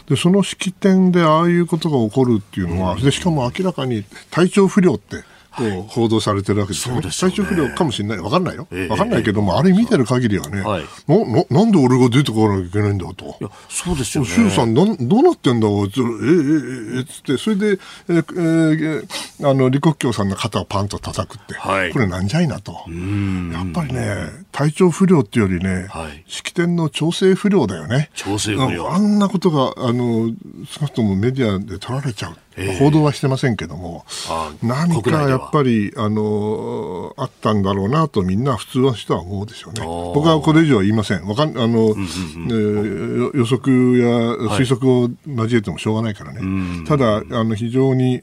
[0.08, 5.24] でその式典でああいうことが起こるっていうのは、でしかも明らかに体調不良って
[5.56, 7.02] こう報道されてるわけですよね。
[7.02, 8.18] そうですよね体調不良かもしれない。
[8.18, 8.88] わかんないよええ。
[8.88, 13.36] わかんないけども、あれ見てる限りはね、はいなななんで俺が出てこなきゃいけないんだと。
[13.40, 14.30] いや、そうですよね。
[14.30, 19.02] 周さんなん、どうなってんだつえええええつって、それで、ええ
[19.40, 22.72] えあの、李克強さんの肩をパンと叩くって、はいこれなんじゃいなと。
[22.72, 28.10] やっぱりね、体調不良っていうよりね、はい式典の調整不良だよね。
[28.14, 30.30] 調整不良あんなことが、あの、
[30.66, 32.36] 少なくともメディアで取られちゃう。
[32.78, 39.82] 報道はしてませんけどもあ、何かやっぱり、あの、あったんだろうなとみんな普通の人は思うでしょうね。
[39.82, 41.26] ー僕はこれ以上は言いません。
[41.26, 44.08] わかん、あの、えー予測や
[44.56, 46.40] 推測を交えてもしょうがないからね。
[46.86, 48.22] ただ、あの、非常に、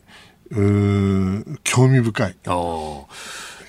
[1.63, 2.35] 興味深い。
[2.45, 3.05] ああ。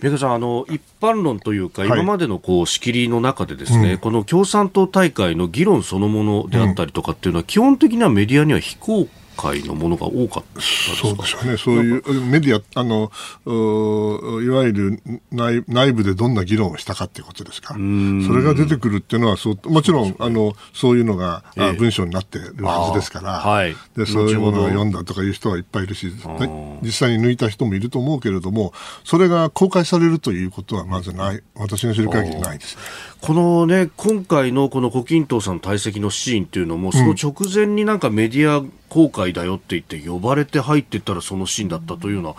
[0.03, 10.61] 宮川さん、あの、一般論というか、はい今までのこう、仕切りの中でですね、この共産党大会の議論そのものであったりとかっていうのは、基本的にはメディアには非公開のものが多かった。
[10.61, 11.57] ですかそうでしょうね。
[11.57, 13.11] そういうメディア、あの、
[13.47, 17.75] ういわゆる内内部でどんな議論をしたかっていうことですか。
[17.75, 21.73] それが出てくるっていうのはそう、もちろん、あの、そういうのが、あええ。
[21.73, 23.75] 文章になってるはずですから、はい。
[23.97, 26.79] で、そういうものを読んだとかいう人はいっぱいいるし、ー。
[26.83, 28.73] 実際に抜いた人もいると思うけれども、
[29.05, 32.83] それが公開されるということはまずない、私の知る限りないですね。
[33.23, 42.35] このね、今回のこの胡錦涛さんの退席のシーンっていうのも、その直前になんかメディア公開だよって言って呼ばれて入っていったらそのシーンだったというような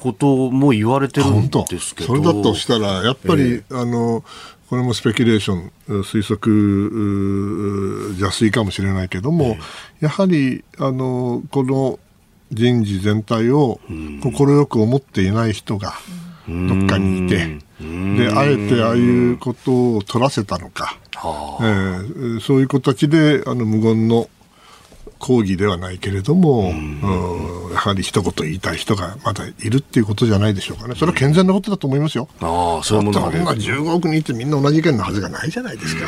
[0.00, 2.06] ことも言われてるんですけど。
[2.06, 4.24] それだとしたら、やっぱり、あの、
[4.70, 9.58] これもスペキュレーション、う推測、う邪推かもしれないけども、
[10.00, 11.98] やはり、あの、この
[12.50, 13.80] 人事全体を
[14.22, 15.92] 快く思っていない人が
[16.48, 17.58] どっかにいて、
[18.16, 24.28] で、あえてああいうことを取らせたのか、はえーそういう形で、あの、無言の
[25.18, 27.72] 抗議ではないけれども、うん。
[27.72, 30.94] やはり一言言いたい人がまだいるっていうことじゃないでしょうかね。
[30.96, 32.28] それは健全なことだと思いますよ。
[32.40, 33.44] あああ、そういうものがね。
[33.44, 36.06] だってこんな15億人いてみんな同じ意見のはずがないじゃないですか。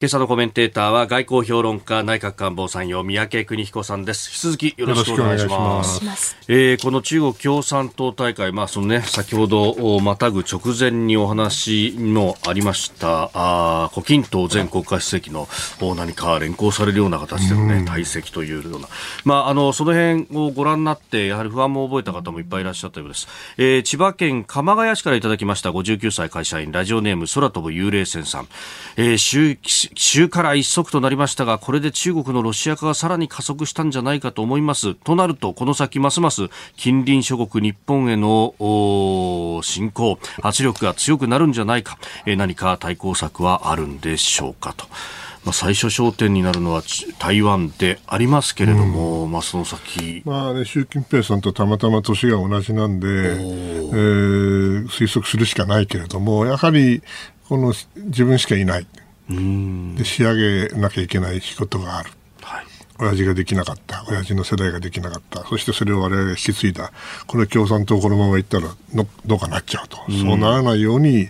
[0.00, 4.30] 今朝のコメンテーターは外交評論家内閣官房参与三宅邦彦さんです。
[4.30, 6.04] 引き続きよろしくお願いしますし。
[6.04, 6.36] ます。
[6.46, 15.48] えーこの中国共産党大会、まあそのね、先ほどおまたぐ直前にお話もありました、あー胡錦涛前国家主席の
[15.80, 18.86] お何か連行されるような形でのね、退席というような、
[19.24, 23.26] まああの、その辺をご覧になって、やはり不安も覚えた方もいっぱいいらっしゃったようです。
[23.56, 28.48] えー千葉県鎌ヶ谷市からいただきました59歳会社員、ラジオネーム空飛ぶ幽霊船さん。
[28.96, 34.94] えー週、週から一足となりましたが、これで中国のロシア化がさらに加速したんじゃないかと思います。
[34.94, 38.54] となると、この先ますます近隣諸国日本への
[39.62, 44.86] 侵攻、圧力が強くなるんじゃないか、えー何か対抗策はあるんでしょうかと。
[45.44, 57.02] まあ、最初焦点になるのはち台湾でありますけれども、まあその先、まあね、習近平さんとたまたま年が同じなんで、えー推測するしかないけれども、やはり、
[57.48, 58.86] この自分しかいない。
[59.28, 62.10] で仕上げなきゃいけない仕事がある。
[62.40, 62.66] はい。
[63.00, 64.04] 親父ができなかった。
[64.08, 65.44] 親父の世代ができなかった。
[65.46, 66.92] そしてそれを我々が引き継いだ。
[67.26, 69.98] これ共産党このままいったらのどうかなっちゃうと。
[70.10, 71.28] そうならないように、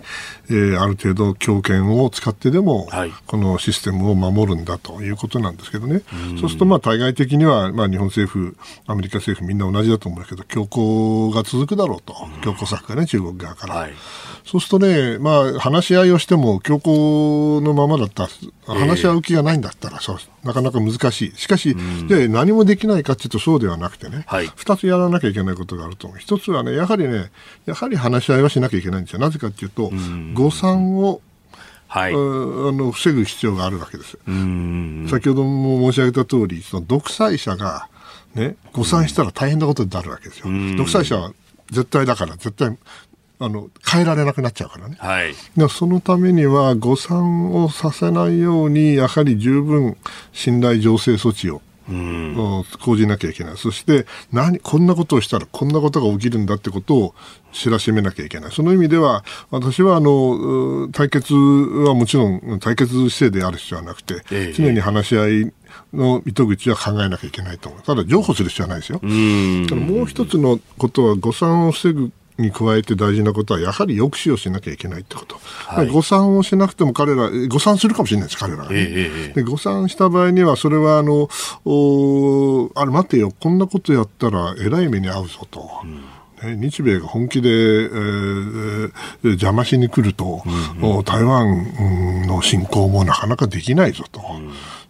[0.50, 6.02] えーある程度強権を使ってでも、はいこのシステムを守るんだということなんですけどね。
[6.40, 8.56] そうするとまあ対外的には、まあ日本政府、
[8.87, 12.14] アメリカ政府みんな同じだと思うけど、強硬が続くだろうと。
[12.42, 13.74] 強硬策がね、中国側から。
[13.74, 13.92] はい
[14.48, 16.90] そうするとね、まあ、話し合いをしても強硬
[17.61, 18.22] のままだった
[18.66, 21.32] ら、話し合う気がないんだったら、そうなかなか難しい。
[21.37, 26.18] しかし、じゃあ何もできないかっていうとそうではなくてね、はい二つやらなきゃいけないことがあると思う。
[26.18, 27.30] 一つはね、やはりね、
[27.66, 29.18] やはり話し合いはしなきゃいけないんですよ。
[29.18, 29.90] なぜかっていうと、
[30.38, 31.20] 誤算を、
[31.88, 32.12] はい。
[32.12, 34.18] うんあの防ぐ必要があるわけです。
[34.27, 35.09] うん。
[35.11, 37.88] 先ほども申し上げた通り、その独裁者が、
[38.35, 40.46] ね、誤算したら大変なことになるわけですよ。
[40.77, 41.33] 独裁者は
[41.70, 42.77] 絶対だから、絶対、
[43.40, 44.96] あの、変えられなくなっちゃうからね。
[44.98, 45.35] はい。
[45.57, 49.96] でそのためには誤算をさせないように、やはり十分
[50.33, 53.57] 信頼醸成措置を、うん講じなきゃいけない。
[53.57, 57.14] そして、何、こんなことをしたらこんなことが起きるんだってことを
[57.53, 58.53] 知らしめなきゃいけない。
[58.53, 65.53] その意味では、私は、あの、う対決はもちろん対決姿勢である必要はなくて、ええ常に話し合い
[65.92, 67.83] の糸口は考えなきゃいけないと思う。
[67.83, 69.01] ただ、譲歩する必要はないですよ。
[69.03, 69.66] うん。
[69.68, 75.88] ただもう一つのことは誤算を防ぐに加えて大事なことはやはり抑止をしなきゃいけないってこと、はい。
[75.88, 78.77] 誤算をしなくても彼らえ誤算するかもしれないです彼らが、ね。
[78.79, 81.29] えで誤算した場合にはそれはあの
[81.64, 85.61] おあれ待てよこんなことやったらえらい目に遭うぞと。
[85.85, 88.92] ね日米が本気で、えー
[89.24, 90.44] えー邪魔しに来ると、
[90.81, 94.22] お台湾うんの侵攻もなかなかできないぞと。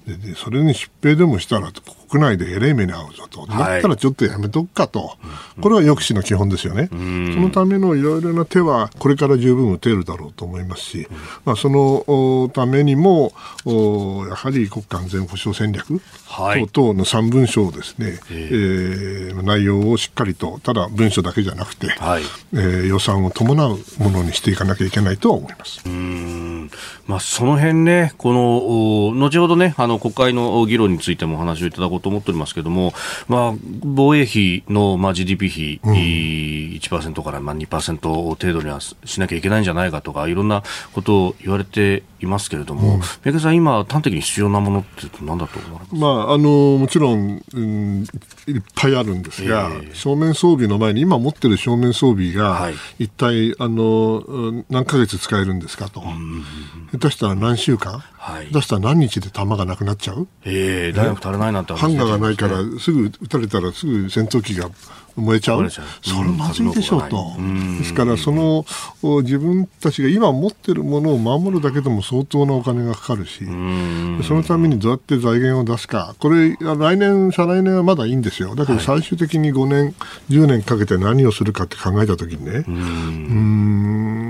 [0.08, 1.70] ででそれに疾病でもしたら
[2.10, 3.48] 国内でえらい目に遭うぞと、はい。
[3.48, 5.18] だったらちょっとやめとくかと、
[5.60, 11.08] これは抑止の基本ですよね、そのためのいろいろな手はこれから十分打てるだろうと思いますし、
[11.44, 12.04] まあ、その
[12.44, 13.32] おためにも
[13.66, 16.66] おやはり国家安全保障戦略、はい。
[16.68, 22.22] 等々の3文書をですね、えー内容をしっかりと、ただ文書だけじゃなくて、はい。
[22.54, 25.82] えー予算を伴うものにしていかなきゃいけないとは思います。
[25.84, 26.37] うん
[27.08, 32.92] まあ、その辺ね、この、お後ほどね、あの、国会の議論についてもお話をいただこうと思っておりますけれども、
[33.28, 45.94] まあ、防衛費の、まあ、GDP 比、1%から、まあ、2%程度にはししなきゃいけないんじゃないかとか、いろんなことを言われていますけれども、三宅さん、今、端的に必要なものって何だと思われます？
[45.94, 48.04] まあ、あのもちろん、うん、
[48.46, 49.94] いっぱいあるんですが、ええ。
[49.94, 52.74] 正面装備の前に今持ってる正面装備が、はい。
[52.98, 56.02] 一体あのうん何ヶ月使えるんですかと、
[56.98, 58.46] 下手したら何週間、はい。
[58.48, 60.26] 下手したら何日で弾がなくなっちゃう？
[60.44, 64.68] ええ大学足らないなんて話ハンガーがないからすぐ撃たれたらすぐ戦闘機が
[65.16, 65.70] 燃えちゃう？
[65.70, 65.80] そ
[66.12, 67.34] れまずいでしょうと。
[67.38, 67.78] うん。
[67.78, 68.64] ですからその
[69.02, 74.20] お自分たちが今持ってるものを守るだけでも相当なお金がかかるしうん。
[74.24, 76.14] そのためにどうやって財源を出すか。
[76.18, 78.54] これ来年再来年はまだいいんですよ。
[78.54, 79.94] だけど最終的に5年
[80.28, 82.50] 10年かけて何をするかって考えた時にね。
[82.50, 84.27] うーん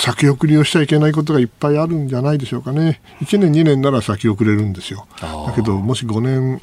[0.00, 3.02] 先送りをしちゃいけないことがいっぱいあるんじゃないでしょうかね。
[3.20, 5.06] 1年、2年なら先送れるんですよ。
[5.20, 6.60] だけど、もし5年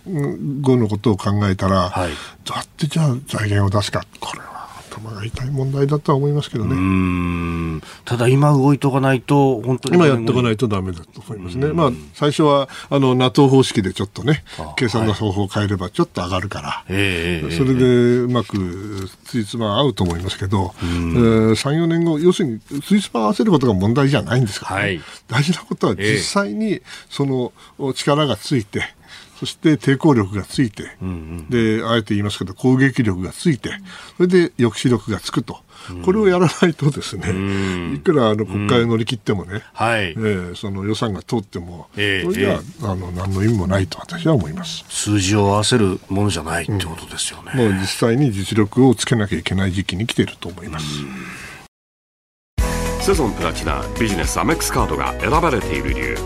[0.62, 2.10] 後のことを考えたら、はい
[2.44, 4.57] どうやってじゃあ財源を出すか、これは
[5.00, 6.76] 頭が痛い問題だとは思いますけどね。
[6.76, 9.96] うんただ今動いておかないと、本当に。
[9.96, 11.68] 今やっておかないとダメだと思いますね。
[11.68, 28.82] まあ、最初は、あの、NATO 方式でちょっとねあ、計算の方法を変えればちょっと上がるから、ええええそれでうまくついつま合うと思いますけど、えー3、4年後、要するについつま合わせることが問題じゃないんですから、ねはい大事なことは実際にそのお力がついて、
[29.40, 30.84] そして抵抗力がついて、
[31.50, 33.70] で、あえて言いますけど、攻撃力がついて、
[34.18, 35.60] それで抑止力がつくと。
[36.04, 40.14] これをやらないとですね、いくらあの国会を乗り切ってもね、はいえ。
[40.14, 44.84] ーその予算が通っても、ええそれじゃあ,、えあの何の意味もないと私は思います。
[44.90, 47.54] 数字を合わせるものじゃないってことですよね。
[47.54, 50.86] もう実際に実力をつけなきゃいけない時期に来ていると思います。
[53.02, 56.18] セゾンプラチナビジネスアメックスカードが選ばれている理由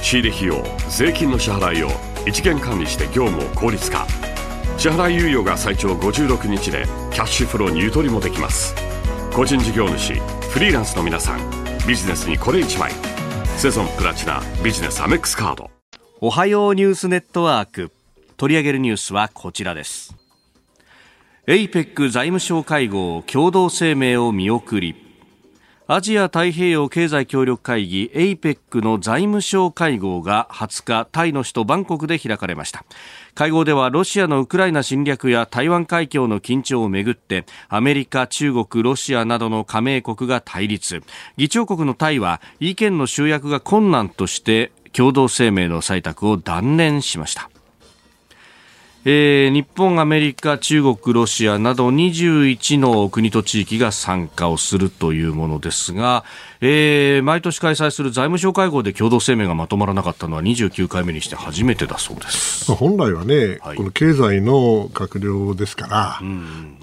[0.00, 4.06] 仕入れ費用税金の支払いを一元管理して業務を効率化。
[4.78, 8.74] 支払い猶予が最長56日でキャッシュフローにゆとりもできます。
[9.34, 10.14] 個人事業主
[10.50, 11.40] フリーランスの皆さん
[11.86, 12.92] ビジネスにこれ一枚。
[13.56, 15.70] セゾンプラチナビジネスアメックスカード。
[16.20, 17.90] おはようニュースネットワーク。
[18.36, 20.16] 取り上げるニュースはこちらです。
[21.46, 24.94] APEC 財務相会合共同声明を見送り。
[25.88, 32.84] アジア太平洋経済協力会議 APEC の財務省会合が20日タイの首都バンコクで開かれました。
[33.34, 41.02] 会合ではロシアのウクライナ侵略や台湾海峡の緊張をめぐってアメリカ、中国、ロシアなどの加盟国が対立。
[41.36, 47.51] 議長国のタイは意見の集約が困難として共同声明の採択を断念しました。
[49.04, 56.24] えー日本、アメリカ、中国、ロシアなど21の国と地域が参加をするというものですが、
[56.60, 62.70] えー毎年開催する財務省会合で共同声明がまとまらなかったのは29回目にして初めてだそうです。
[62.70, 66.20] まあ本来はね、はいこの経済の閣僚ですから、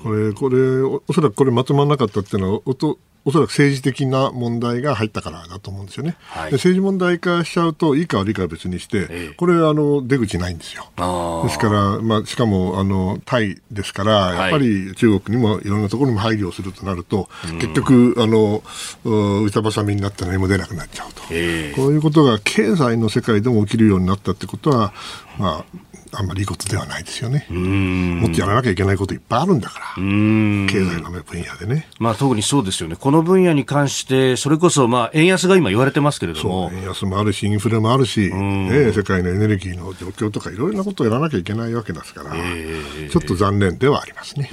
[0.04, 6.16] これ、これ、おおそらくこれまとまらなかったっていうのは、おとおそらく政治的な問題が入ったからだと思うんですよね。
[6.22, 10.88] はいで政治問題化しちゃうと、いいか悪いかは別にして、ええこれあの、出口ないんですよ。
[10.98, 18.64] あですから、まあ、しかもあのタイですから、いやっぱり中国にもいろんなところにも配慮をするとなると、結局あの、
[19.06, 24.94] う板挟みになって何も出なくなっちゃうと、ええこういうことが経済の世界でも起きるようになったってことは、
[25.38, 25.80] まあ、
[26.12, 27.46] あんまりいいことではないですよね。
[27.50, 31.88] もっとやらなきゃいけないこといっぱいあるんだから、うん経済の分野でね。
[32.00, 32.96] まあ、特にそうですよね。
[33.10, 44.52] この分野に関して、それこそ、まあ、円安が今言われてますけれどそうも、円安もあるし、インフレもあるし、ね、世界のエネルギーの状況とか、いろいろなことをやらなきゃいけないわけですから、ちょっと残念ではありますね。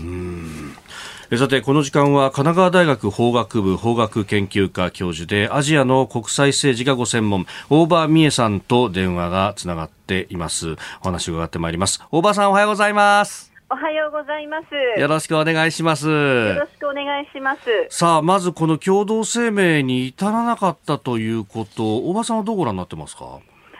[1.30, 10.76] えさて、この時間は神奈川大学法学部法学研究科教授で、アジアの国際政治がご専門、大場美恵さんと電話がつながっています。
[11.02, 12.00] お話を伺ってまいります。
[12.10, 13.55] 大場さんおはようございます。
[13.68, 15.00] おはようございます。
[15.00, 16.08] よろしくお願いします。
[16.08, 17.60] よろしくお願いします。
[17.90, 23.24] さあ、まずこの共同声明に至らなかったということ、大場さんはどうご覧になってますか？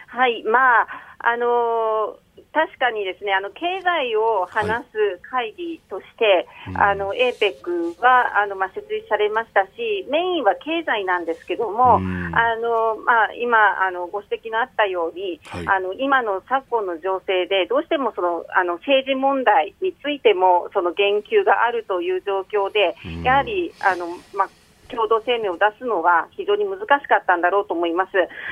[0.07, 0.87] はい、まあ、
[1.19, 2.26] あのー
[2.57, 12.33] 確かにですね、あの、経済を話す会議として、あの、APEC は、あの、まあ、設立されましたし、メインは経済なんですけども、うん。
[12.33, 15.67] あの、まあ、今、あの、ご指摘のあったように、はい。
[15.67, 24.49] あの、今の昨今の情勢で、どうしてもその、あの、政治問題についても、その言及があるという状況で、やはり、あの、まあ、
[24.89, 28.11] 共同声明を出すのは非常に難しかったんだろうと思います。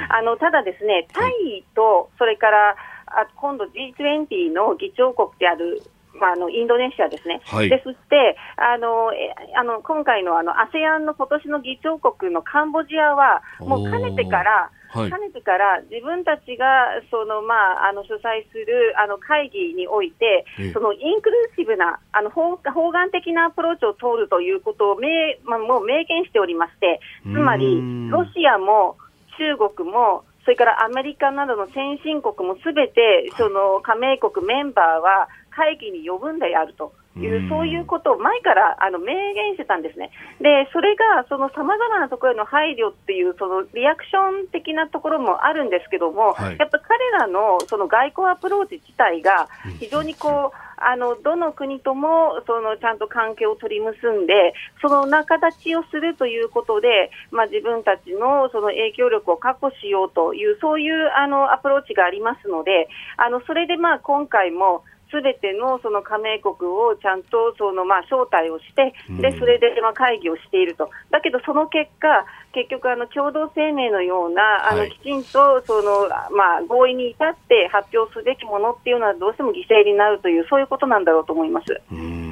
[0.09, 2.75] あのただですね、タイとそれから
[3.15, 5.81] あ今度 G20 の議長国である
[6.19, 7.69] まあ、あのインドネシアですね、はい。
[7.69, 15.09] でそしてあのえあの今回のあの ASEAN の今年の議長国のカンボジアは、もうかねてから、はい。
[15.11, 16.65] かねてから自分たちが
[17.11, 28.09] その、まあ、あの主催するあの会議においてええ、そのインクルーシブなあの包包含的なアプローチを通るということを明、まあ、もう明言しておりまして、つまりうん。
[28.09, 28.95] ロシアも
[29.37, 37.49] 中国も、それからアメリカなどの先進国もすべて、その加盟国メンバーは会議に呼ぶんであるというう、ん。
[37.49, 40.11] そういうことを前からあの明言してたんですね。
[40.39, 46.57] で、それがその様々なところへの配慮っていう、そのリアクション的なところもあるんですけども、はい。
[46.59, 49.47] やっぱ彼らのその外交アプローチ自体が
[49.79, 64.83] 非常にこう、あのどの国ともそのちゃんと関係を取り結んで、その仲立ちをするということで、まあ、自分たちのその影響力を確保しようという、そういうあのアプローチがありますので、あのそれでまあ今回も、
[65.15, 81.81] すべてのその加盟国をちゃんとそのまあ招待をして、でそれでまあ会議をしていると、だけどその結果、結局、あの共同声明のような、あのはいきちんとその、まあ、合意に至って発表すべきものっていうのは、どうしても犠牲になるという、そういうことなんだろうと思います。
[81.91, 82.24] うん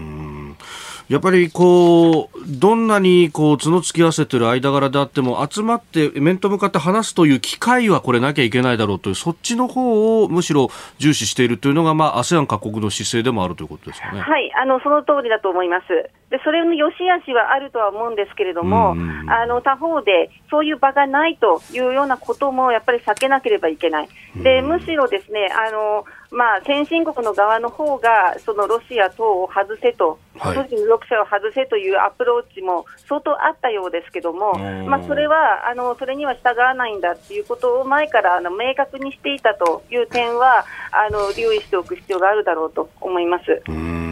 [1.14, 14.22] やっぱりこう、どんなにこう角突き合わせてる間柄であっても、集まって面と向かって話すという機会はこれなきゃいけないだろうという、そっちの方をむしろ重視しているというのが、まあ、ASEAN 各国の姿勢でもあるということですかね。
[14.22, 15.86] はい、あのその通りだと思います。
[16.32, 24.10] で、それの良し悪しはあるとは思うんですけれども、うんあの他方でそういう場がないというようなこともやっぱり避けなければいけない。
[24.36, 43.62] で、むしろですね、あのまあ先進国の側の方がそのロシア等を外せと、はいロシアを外せというアプローチも相当あったようですけども、んまあそれはあのそれには従わないんだっていうことを前からあの明確にしていたという点はあの留意しておく必要があるだろうと思います。
[43.68, 44.04] うん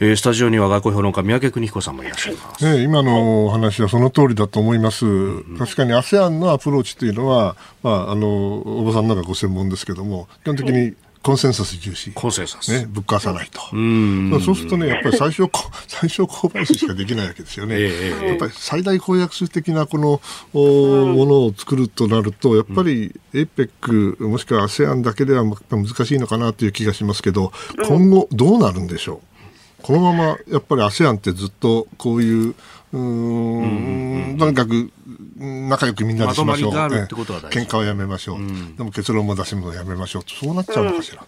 [0.00, 2.64] えースタジオには外交評論家、三宅邦彦さんもいらっしゃいます。
[2.64, 5.04] ね、今のお話はその通りだと思います、
[5.56, 12.70] 確かに ASEAN のアプローチというのは、まあ、あのおばさんのがご専門ですけども、基本的にコンセンサス重視、コンセンサス。
[12.72, 13.60] ね、ぶっかわさないと。
[13.72, 17.76] うんまあそうするとね、やっぱり最初こ、 最初公倍数しかできないわけですよね。
[17.78, 20.20] ええやっぱり最大公約数的なこの、
[20.52, 27.52] おものを作るとなると、やっぱり APEC、もしくは ASEAN だけではま難しいのかなという気がしますけど、
[27.86, 29.20] 今後どうなるんでしょ
[29.80, 29.82] う？
[29.82, 32.54] このままやっぱり ASEAN ってずっとこういう、
[32.92, 34.92] うーん、とにかくうん
[35.36, 36.72] 仲良くみんなでしましょう。
[36.72, 38.38] まとまりがあるってことは喧嘩はやめましょう。
[38.76, 40.22] でも結論も出し物をやめましょう。
[40.26, 41.24] そうなっちゃうのかしら。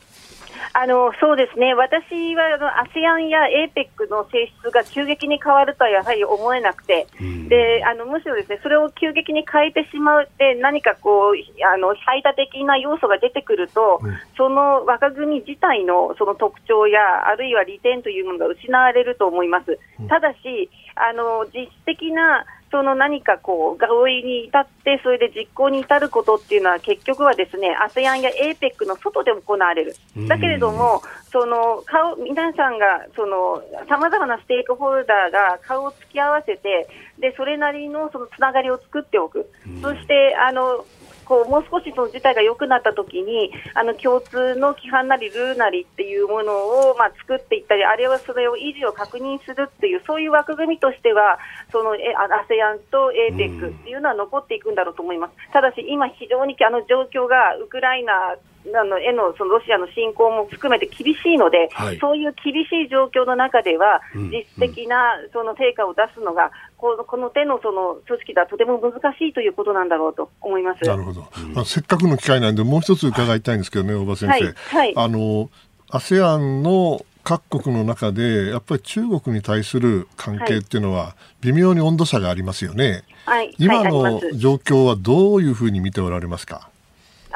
[0.77, 7.07] あのそうですね、私はあの ASEAN や APEC の性質が急激に変わるとはやはり思えなくて、
[7.49, 14.01] であのむしろですねそれを急激に変えてしまうって、何かこうあの排他的な要素が出てくると、
[14.37, 19.79] その若組自体のその特徴や、あるいは利点というものが失われると思います。
[20.09, 22.45] ただし、あの実質的な
[22.75, 29.95] その何かこう合意に至って、それで実行に至ることっていうのは、結局はですね、ASEAN や APEC の外で行われる。
[30.27, 31.01] だけれども、
[31.31, 36.89] その顔皆さんがそのさまざまなステークホルダーが顔を突き合わせて、
[37.21, 39.49] でそれなりのそのつながりを作っておく、
[39.81, 40.85] そしてあの
[41.25, 51.39] こうもう少しその事態が良くなった時に、あの共通の規範なりルールなりっていうものを、まあ、作っていったり、あるいはそれを維持を確認するっていう、そういう枠組みとしては、
[51.73, 55.35] そのえあ ASEAN と APEC っていうのは残っていくんだろうと思います。
[55.53, 58.37] ただし、今、非常にあの状況がウクライナ
[58.73, 64.97] あのへのそのロシアの侵攻も含めて厳しいので、はいそういう厳しい状況の中では、うん実質的な
[65.33, 70.85] その成果を出すのが、このこの手のその組織ではとても難しいということなんだろうと思います。
[70.85, 74.33] なるほど、まあ、せっかくの機会なんで、もう一つ伺いたいんですけどね、大場先生。
[74.33, 75.51] はいはいあの
[75.91, 83.03] ASEAN の各国の中で、やっぱり中国に対する関係っていうのは、微妙に温度差がありますよね。
[83.25, 84.37] はい、今のす。
[84.37, 86.69] 状況はどういうふうに見ておられますか？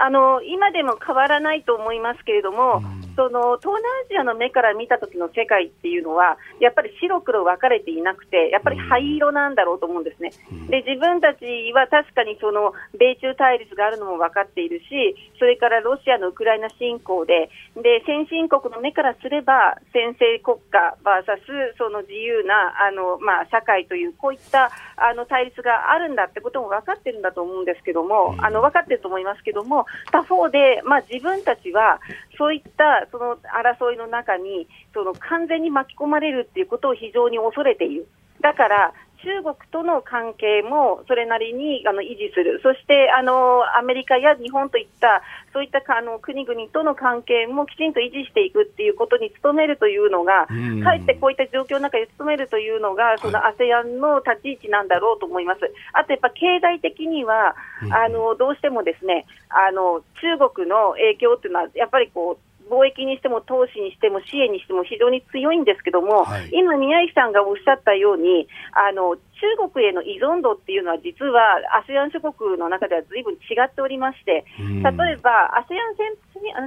[0.00, 2.82] あの今でも変わらないと思いますけれども、
[3.18, 10.30] その東南アジアの目から見た時の世界っていうのは、やっぱり白黒分かれていなくて、やっぱり灰色なんだろうと思うんですね。
[10.70, 11.42] で自分たち
[11.74, 31.98] は確かにその米中対立があるのも分かっているし、それからロシアのウクライナ侵攻で、で先進国の目からすれば、先制国家 VS その自由なあの、まあ、社会という、こういったあの対立があるんだってことも分かってるんだと思うんですけども、あの分かってると思いますけども、他方で、まあ、自分たちは
[32.38, 38.08] そういったその争いの中にその完全に巻き込まれるっていうことを非常に恐れている。
[38.40, 38.92] だから
[39.22, 55.60] 中国との関係もそれなりにあの維持する、そしてあのアメリカや日本といったそういったかあの国々との関係もきちんと維持していくっていうことに努めるというのが、うんかえってこういった状況の中で努めるというのが、その ASEAN の立ち位置なんだろうと思います。
[55.92, 57.56] あとやっぱ経済的には、
[57.90, 66.50] あのどうしてもですねあの中国の影響っていうのは、やっぱりこう貿易にしても投資にしても支援にしても非常に強いんですけども、はい。
[66.52, 74.82] 今、宮城さんがおっしゃったように、あの中国への依存度っていうのは、実は ASEAN 諸国の中ではずいぶん違っておりまして、うん。
[74.82, 75.94] 例えば ASEAN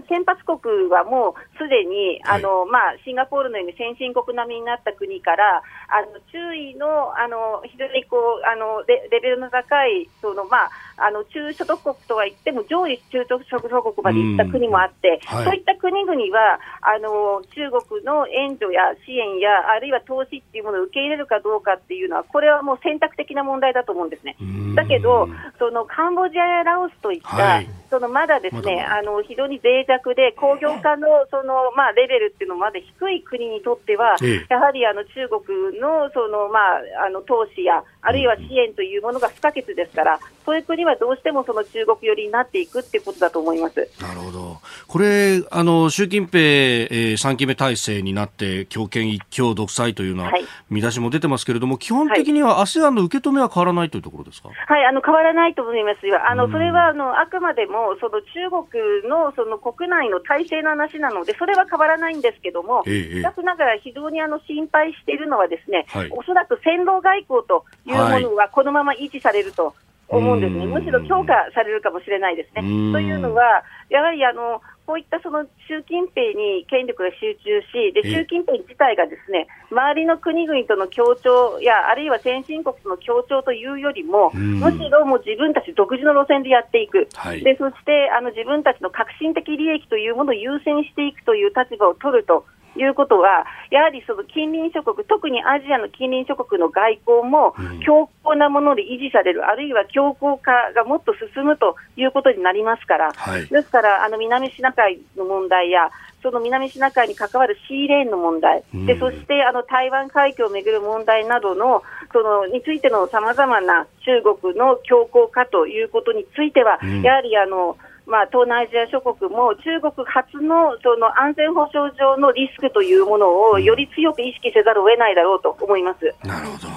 [0.08, 15.38] 先発国はもうすでに、あのまあ、シンガポールのように先進国並みになった国から、あの注意のあの非常にこうあのレレベルの高いその、まあ、あの中所得国とは言っても上位中所得国まで行った国もあって、うん。
[15.38, 15.46] はい。
[15.46, 24.36] そういった国々はあの中国の援助や支援やあるいは投資っていうものを受け入れるかどうかっていうのはこれはもう選択的な問題だと思うんですね。
[24.76, 25.28] だけど、
[25.60, 27.70] そのカンボジアやラオスといった、はい。
[27.90, 34.46] そのまだですね、まあの非常に脆弱で工業化のそのまあレベルっていうのもまだ低い国にとっては、ええ。
[34.50, 43.90] やはりあの中国のそのまああの投資やあるいは支援というものが不可欠ですから、そういう国はどうしてもその中国寄りになっていくっていうことだと思います。
[44.02, 44.58] なるほど。
[44.88, 50.46] これ、あの、習近平、えー、3期目体制になって、強権一強独裁というようなはい。
[50.70, 54.50] 見出しも出てますけれども、基本的には ASEAN の受け止めは変わらないというところですか？
[54.50, 56.20] はい、あの変わらないと思いますよ。
[56.28, 66.10] あのそれはあのあくまでもその中国のその国内の体制の話なので、それは変わらないんですけども、えしかしながら非常にあの心配しているのはですね、はい。
[66.12, 69.74] おそらく戦狼外交というものはこのまま維持されると。
[70.14, 70.72] 思うんですね、うん。
[70.72, 72.68] むしろ強化されるかもしれないですね。
[72.70, 72.92] うん。
[72.92, 78.12] というのは、やはりあのこういったその習近平に権力が集中し、でええ。
[78.12, 84.60] 習近平自体がですね周りの国々との協調や、あるいは先進国との協調というよりも、うん。
[84.60, 87.40] むしろもう自分たち独自の路線でやっていく、はい。
[87.42, 92.44] でそしてあの自分たちの革新的利益というものを優先していくという立場を取ると。
[92.76, 97.54] いうことは、やはりその近隣諸国、特にアジアの近隣諸国の外交も
[97.86, 103.48] 強硬なもので維持される、あるいは強硬化がもっと進むということになりますから、はい。
[103.48, 105.90] ですから、あの南シナ海の問題や、
[106.22, 111.82] その南シナ海に関わるシーレーンの問題、でそしてあの台湾海峡をめぐる問題などの
[112.14, 117.02] そのについてのさまざまな中国の強硬化ということについては、ん。
[117.02, 117.76] やはりあの、
[118.06, 126.14] まあ、東南アジア諸国も中国発のその安全保障上のリスクというものをより強く意識せざるを得ないだろうと思います。
[126.28, 126.68] なるほど。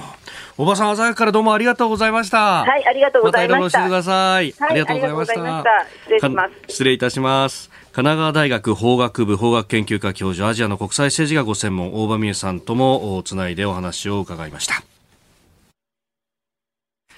[0.56, 2.62] おばさん、朝からどうもありがとうございました。
[2.62, 3.58] はい、ありがとうございました。
[3.58, 4.52] またいろいろ教えてください。
[4.52, 5.86] はいありがとうございました。
[6.04, 7.84] 失礼しますか失礼いたします。
[8.02, 14.82] 奈川大学法学部法学研究科教授アジアの国際政治がご専門大場美恵さんともつないでお話を伺いました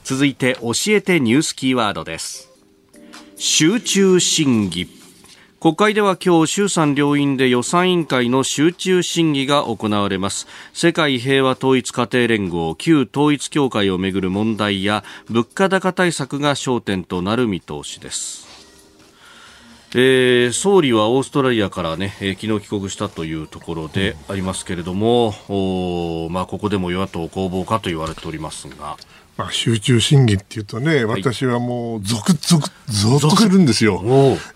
[0.04, 2.55] 続いて教えてニュースキーワードです
[3.38, 4.88] 集中審議。
[5.60, 10.46] 国会では今日衆参両院で予算委員会の集中審議が行われます。
[10.72, 18.46] 世界平和統一家庭連合旧統一協会をめぐる問題や物価高対策が焦点となる見通しです。
[19.94, 28.96] えー、総理はオーストラリアからね、えー、昨日帰国したというところでありますけれども、おまあ、ここでも与野党攻防かと言われておりますが。
[29.36, 34.02] まあ、集中審議っていうとね、私はもう、続々、ゾッとするんですよ。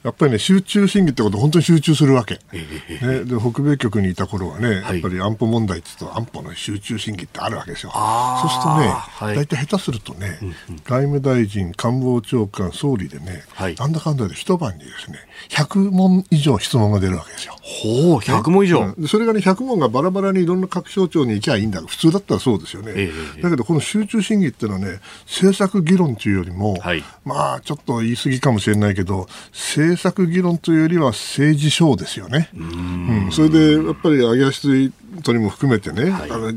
[0.02, 2.38] やっぱりね、集中審議ってこと本当に集中するわけ。
[2.52, 7.92] ね、で北米局にいた頃はね、やっぱり安保問題って言うと安保の集中審議ってあるわけですよ。
[7.92, 10.38] そうするとね、大体下手するとね、
[10.84, 13.42] 外務大臣、官房長官、総理でね、
[13.78, 15.18] なんだかんだで一晩にですね、
[15.48, 17.56] 100問以上質問が出るわけですよ。
[17.60, 21.80] ほう、100問以上、それがね、100問がバラバラにいろんな各省庁に行きゃいいんだ。
[21.82, 23.10] 普通だったらそうですよね。
[23.42, 32.50] だけど、この集中審議っていうのはね、政策議論というよりも、はい、まあちょっと言い過ぎかもしれないけど政策議論というよりは政治ショーですよね。
[32.54, 34.92] うんそれでやっぱり上げ足
[35.22, 36.52] 取りも含めてね、はい、あの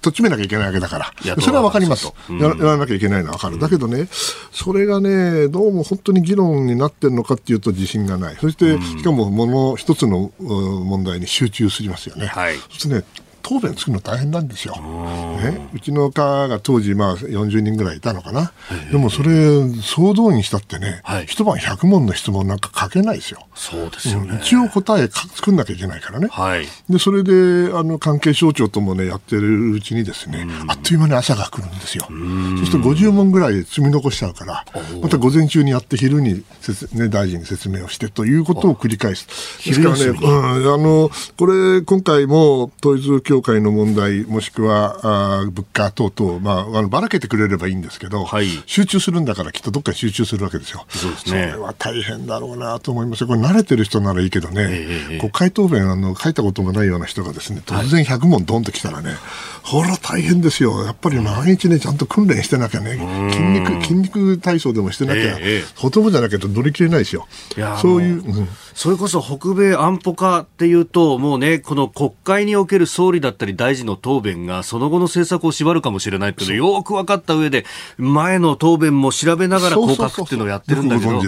[0.00, 1.12] とっちめなきゃいけないわけだから。
[1.40, 4.08] それは分かりますと、やらなきゃいけないのは分かる、だけどね
[4.52, 8.36] それがねどうも本当に議論になってるのかっていうと自信がない。
[8.36, 12.26] そしてしかももの一つの問題に集中しますよね。
[12.26, 13.04] はい、そしてね
[13.42, 14.74] 答弁作るの大変なんですよ。
[14.76, 18.52] ね、うちの課が当時、まあ、40人ぐらいいたのかな。
[18.90, 19.30] でもそれ、
[19.82, 23.46] 総動員したってね、はい、一晩100問の質問なんか書けないですよ。
[23.54, 24.40] そうですよね。
[24.42, 26.28] 一応答え作んなきゃいけないからね。
[26.30, 32.06] はい、で、それで、あの、関係省庁ともね、やってるうちにですね、あっという間に朝が来るんですよ。
[32.08, 34.64] そうすると50問ぐらい積み残しちゃうから、
[35.02, 36.44] また午前中にやって昼に、
[36.92, 39.26] ね、大臣に説明をしてということを繰り返す。
[39.64, 50.84] ですからね、うん、あの、これ、今回も統一協会の問題、もしくはあ物価等々、まあ、あのばらけてくれればいいんですけど、はい、集中するんだから、きっとどっかに集中するわけですよ。
[50.88, 59.18] そうですね、それは大変だろうなと思いますこれ、慣れてる人ならいいけどね、えー、国会答弁あの、書いたこともないような人がですね突然100問どんときたらね、はい、
[59.62, 62.98] ほら、大変ですよ、やっぱり毎日ね、ちゃんと訓練してなきゃね、
[63.30, 67.28] 筋肉筋肉体操でもしてなきゃ、えー、言葉じゃなきゃ乗り切れないですよ。
[67.80, 77.64] そういう、うん、それこそ北米安保化っていうと、もうね、この国会における総理だったり、大臣の答弁がその後の政策を縛るかもしれないっていうのをよく分かった上で、
[77.98, 81.22] 前の答弁も調べながら降格っていうのをやってるんだけど、っ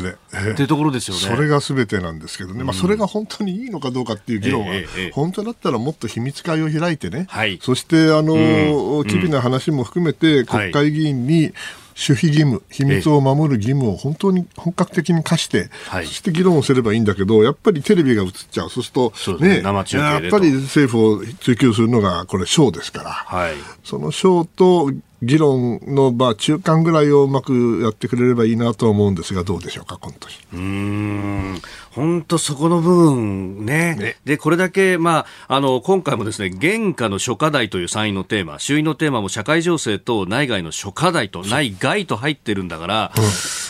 [0.55, 1.21] ていうところですよね。
[1.21, 4.75] それがすべてなんですけどね、まあ、それが本当にいいのかどうかっていう議論は、
[5.13, 7.27] 本当だったらもっと秘密会を開いてね、
[7.61, 11.53] そして、あの、機微な話も含めて、国会議員に
[11.97, 18.91] 守秘義務、秘密を守る義務を本当に本格的に課して、そして議論をすればいいんだけど、やっぱりテレビが映っちゃう、そうす
[19.31, 30.41] ると、ね、ねやっぱり政府を追及するのが、これ、ショーですから、はい、そのショーと議論の場、中間ぐらいをうまくやってくれればいいなと思うんですが、どうでしょうか、今年。
[30.53, 31.63] うん
[31.93, 33.95] 本当そこの部分ね。
[33.97, 43.23] ねで、これだけ、まあ、あの、今回もですね、現下の諸課題という参院のテーマ、衆院のテーマも社会情勢と内外の諸課題と内外と入ってるんだから、うん、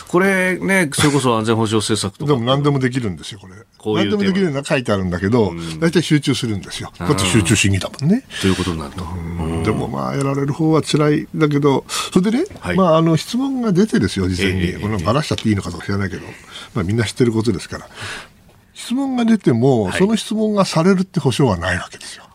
[0.07, 2.31] これね、それこそ安全保障政策とか。
[2.31, 3.55] でも何でもできるんですよ、これ。
[3.77, 6.93] こういう何でもできるような書いてあるんだけど、大体集中するんですよ。
[6.97, 8.23] だって集中主義だもんね。
[8.41, 9.03] ということになると。
[9.65, 14.61] でもまあ、やられる方は辛いだけど、それでね、はい、まあ、あの、質問が出てですよ、事前に。
[14.61, 16.25] えー、こればらしちゃっていいのかどうか知らないけど、
[16.73, 17.87] まあ、みんな知ってることですから。
[18.73, 22.25] 質問が出ても、はい、その質問がされるって保証はないわけですよ。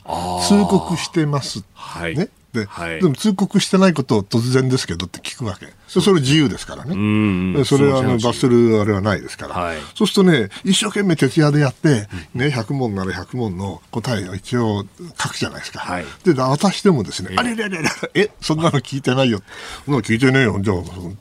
[0.49, 1.65] 通告してます。
[1.75, 2.29] はい、ね。
[2.53, 5.69] で、はい、でも通告してないことを突然ですけどって聞くわけ。
[5.89, 7.65] それ自由ですからね。
[7.65, 9.55] それはあの罰するあれはないですから。
[9.55, 14.85] はい、そうするとね、一生懸命徹夜でやって、ね、100問なら100問の答えを一応
[15.19, 15.81] 書くじゃないですか。
[15.81, 19.41] はい、で、渡してもですね、あれれれれ、え、そんなの聞いてないよ。
[19.87, 20.59] そんなの聞いてねえよ。
[20.61, 20.77] じゃあ、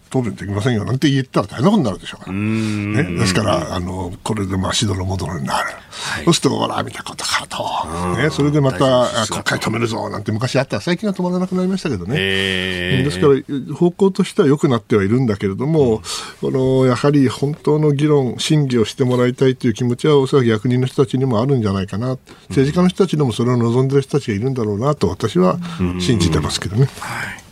[0.09, 0.83] 答弁できませんよ。
[0.83, 2.33] なんて言ったら大変なことになるでしょうから。
[2.33, 5.69] ね、ですから、あの、これでまあ、しどろもどろになる。
[5.89, 8.17] はい、そうすると、ほら、見たことかと。
[8.17, 12.15] ね、それでまた、国会止めるぞ、なんて昔あったら、最近は止まらなくなりましたけどね。
[12.15, 16.01] ですから、方向としては良くなってはいるんだけれども、
[16.41, 22.17] このやはり本当の議論、審議をしてもらいたいという気持ちは、おそらく役人の人たちにもあるんじゃないかな、
[22.49, 25.57] 政治家の人たちでもそれを望んでいる人たちがいるんだろうなと、私は
[25.99, 26.89] 信じてますけどね。
[26.99, 27.47] はい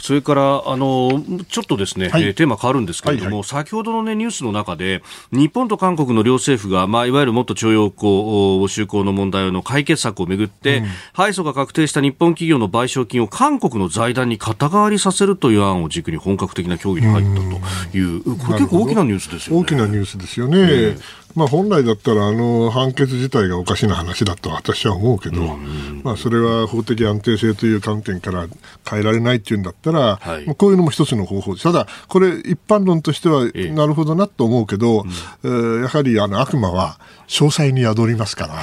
[0.00, 2.24] それからあのちょっとですね、はい。
[2.24, 10.82] えーテーマ変わるんですけれども、はいは先ほどの、ね、ニュースの中で日本と韓国の両政府が、まあ、いわゆる元徴用工募集工の問題の解決策をめぐって、
[11.12, 19.62] 敗訴が確定した日本企業の賠償金を韓国の財団に肩代わりさせるという案を軸に本格的な協議に入ったという、これ結構大きなニュースですよね。
[19.62, 20.96] 大きなニュースですよね。
[21.34, 25.58] まあ本来だったらあの判決自体がおかしな話だと私は思うけど、
[26.02, 28.46] まあそれは法的安定性という観点から
[28.88, 30.46] 変えられないっていうんだったら、はい。
[30.46, 31.64] まあこういうのも一つの方法です。
[31.64, 33.70] ただこれ一般論としてはええ。
[33.70, 35.04] なるほどなと思うけど、
[35.44, 38.54] えーやはりあの悪魔は詳細に宿りますから、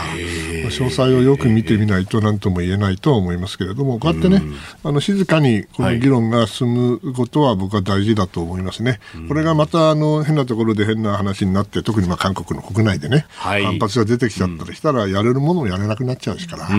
[0.69, 4.41] 詳細をよく見てみないと何とも言えないとは思いますけれども、こうやってね、
[4.83, 6.67] あの静かにこの議論が進
[7.01, 8.99] むことは僕は大事だと思いますね。
[9.27, 13.63] これがまたあの変なところで変な話になって、特にまあ韓国の国内でね、はい。
[13.63, 16.69] 反発が出てきちゃったりしたら、やれるものをやれなくなっちゃうしから、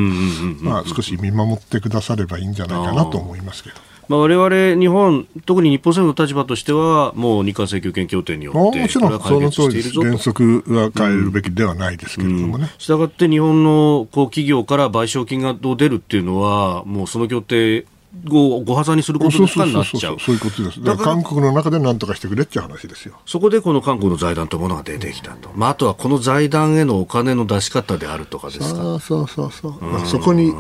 [0.61, 3.77] まあ少し見守ってくださればいいんじゃないかなと思いますけど。
[4.09, 9.93] まあ、我々日本、特に日本政府の立場としては、もう日韓請求権協定によって、もちろんその通りです。
[9.93, 10.17] 原。
[10.19, 12.71] 則は変えるべきではないですけれどもね。
[12.79, 17.87] したがって日本のこう企業から賠償金がどう出るっていうのは、もうその協定
[18.31, 19.41] をご破産にすることに
[19.73, 20.19] なっちゃう。
[20.19, 20.83] そういうことです。
[20.83, 23.19] だだから韓国の中で何とかしてくれっていう話ですよ。
[23.27, 25.51] そこでこの韓国の財団というものが出てきたと。
[25.55, 28.67] まあ、あとはこの財団へのお金の出し方であるとかですか。
[28.67, 29.85] そうそうそうそう。
[29.85, 30.55] まあそこに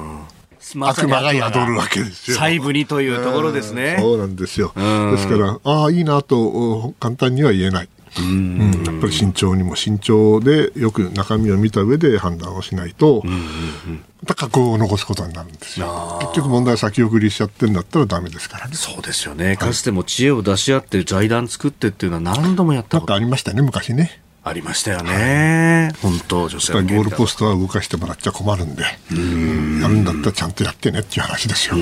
[0.77, 2.37] 悪魔が宿るわけですよ。
[2.37, 3.97] 細部にというところですね。
[4.01, 4.73] そうなんですよ。
[4.77, 7.89] ですから、ああ、いいなとお簡単には言えない。
[8.19, 16.19] うんやっぱり慎重にも慎重でよく中身を見た上で判断をしないと、また過去を残すことになるんですよ。
[16.23, 18.75] 結局問題先送りしちゃってんだったらダメですからね。
[18.75, 19.57] そうですよね。
[19.57, 24.21] かつても知恵を出し合って財団作ってっていうのは何度もやったなんことかありましたね、昔ね。
[24.45, 25.93] ありましたよね。
[26.01, 28.74] 本当、女性ゴールポスストは動かしてもらっちゃ困るん。
[28.74, 31.76] で、やるんだったらちゃんとやってねっていう話ですよ。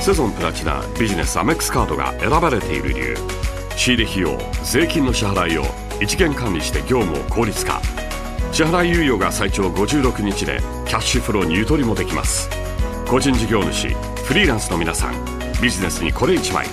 [0.00, 3.16] セゾンプラチナビジネスアメックスカードが選ばれている理由。
[3.76, 5.64] 仕入れ費用税金の支払いを
[6.00, 7.80] 一元管理して業務を効率化。
[8.52, 12.48] 支払い猶予が最長56日でキャッシュフローにゆとりもできます。
[13.08, 13.88] 個人事業主
[14.24, 15.14] フリーランスの皆さん
[15.60, 16.66] ビジネスにこれ一枚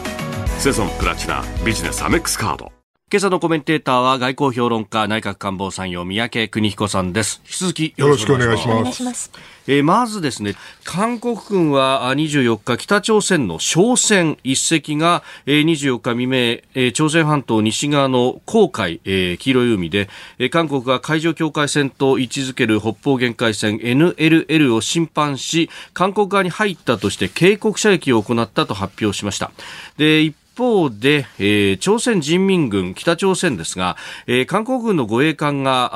[0.60, 2.72] セゾンプラチナビジネスアメックスカード
[3.10, 7.41] 今朝のコメンテーターは外交評論家内閣官房参与三宅邦彦さんです。
[7.45, 9.32] 引き続きよろしくお願いします。
[9.66, 29.51] えーまずですね、韓国軍はあ24日、北朝鮮の商船一隻が、えー24日未明、えー朝鮮半島西側の黄海、えー黄色い海で、えー韓国が海上境界線と位置づける北方限界線 NLL を侵犯し、韓国側に入ったとして警告射撃を行ったと発表しました。
[29.97, 33.95] で、一一方で、えー朝鮮人民軍北朝鮮ですが、
[34.26, 35.91] えー韓国軍の護衛艦が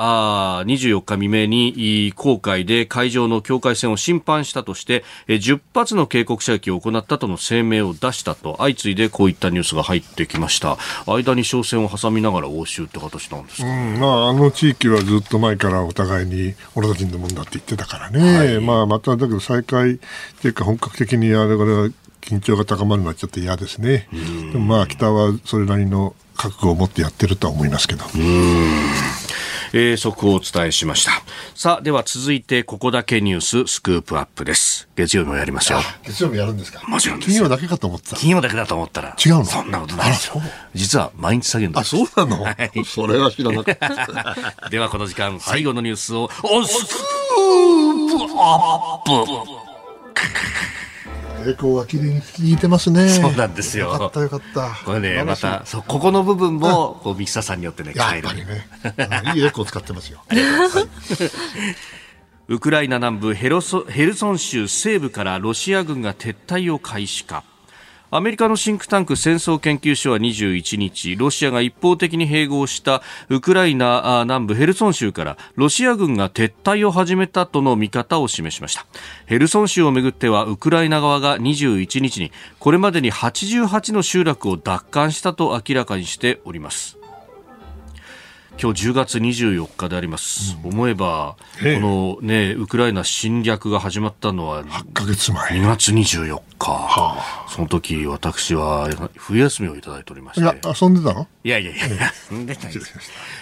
[0.58, 10.78] あー24日未明にいい黄海で海上の境界線を侵犯したとして、えー10発の警告射撃を行ったとの声明を出したと相次いでこういったニュースが入ってきました。
[11.06, 19.98] 間に商船を挟みながら応酬って形なんですか、うんまあ、あの地域はずっと前からお互いに俺たちのもんだって言ってたからね、まあ、まただけど再開っ
[20.40, 21.88] ていうか本格的にあれこれは
[22.22, 24.08] 緊張が高まるのはちょっと嫌ですね。
[24.52, 28.04] でもまあ北はそれなりの覚悟を持ってやってるとは思いますけど。
[29.74, 31.12] えー速報をお伝えしました。
[31.54, 34.86] さあでは続いてここだけニューススクープアップです。
[34.96, 35.78] 月曜日もやりますよ。
[36.04, 36.82] 月曜日やるんですか？
[36.86, 38.16] もちろんです金曜だけかと思ってた。
[38.16, 39.44] 金曜だけだと思ったら違うの？
[39.46, 40.42] そんなことないですよ
[40.74, 42.84] 実は毎日下げるんですあ、そうなの、はい。
[42.84, 44.68] それは知らなかった。
[44.68, 49.42] ではこの時間最後のニュースを、おスクープアップ
[51.46, 53.08] エコーが綺麗に聞いてますね。
[53.08, 54.70] そうなんですよよかったよかった。
[54.84, 58.68] これねまたそうここの部分もこうミキサーさんによってねや変えるっぱりね。
[59.24, 60.22] あいいエコー使ってますよ。
[62.48, 67.44] ウクライナ南部ヘロソヘルソン州西部からロシア軍が撤退を開始か
[68.14, 73.00] アメリカのシンクタンク戦争研究所は21日、ロシアが一方的に併合した
[73.30, 78.84] ウクライナ南部ヘルソン州からロシア軍が撤退を始めたとの見方を示しました。
[79.24, 87.01] ヘルソン州をめぐってはウクライナ側が21日にこれまでに88の集落を奪還したと明らかにしております。
[88.62, 90.56] 今日10月24日であります。
[90.62, 91.34] 思えば、
[91.64, 91.74] ええ。
[91.80, 95.60] このね、ウクライナ侵略が始まったのは1ヶ月前。
[95.60, 100.42] 2月24日、その時私は冬休みをいただいておりまして。
[100.42, 101.26] いや、遊んでたの？
[101.42, 102.94] いやいやいや、住んでないです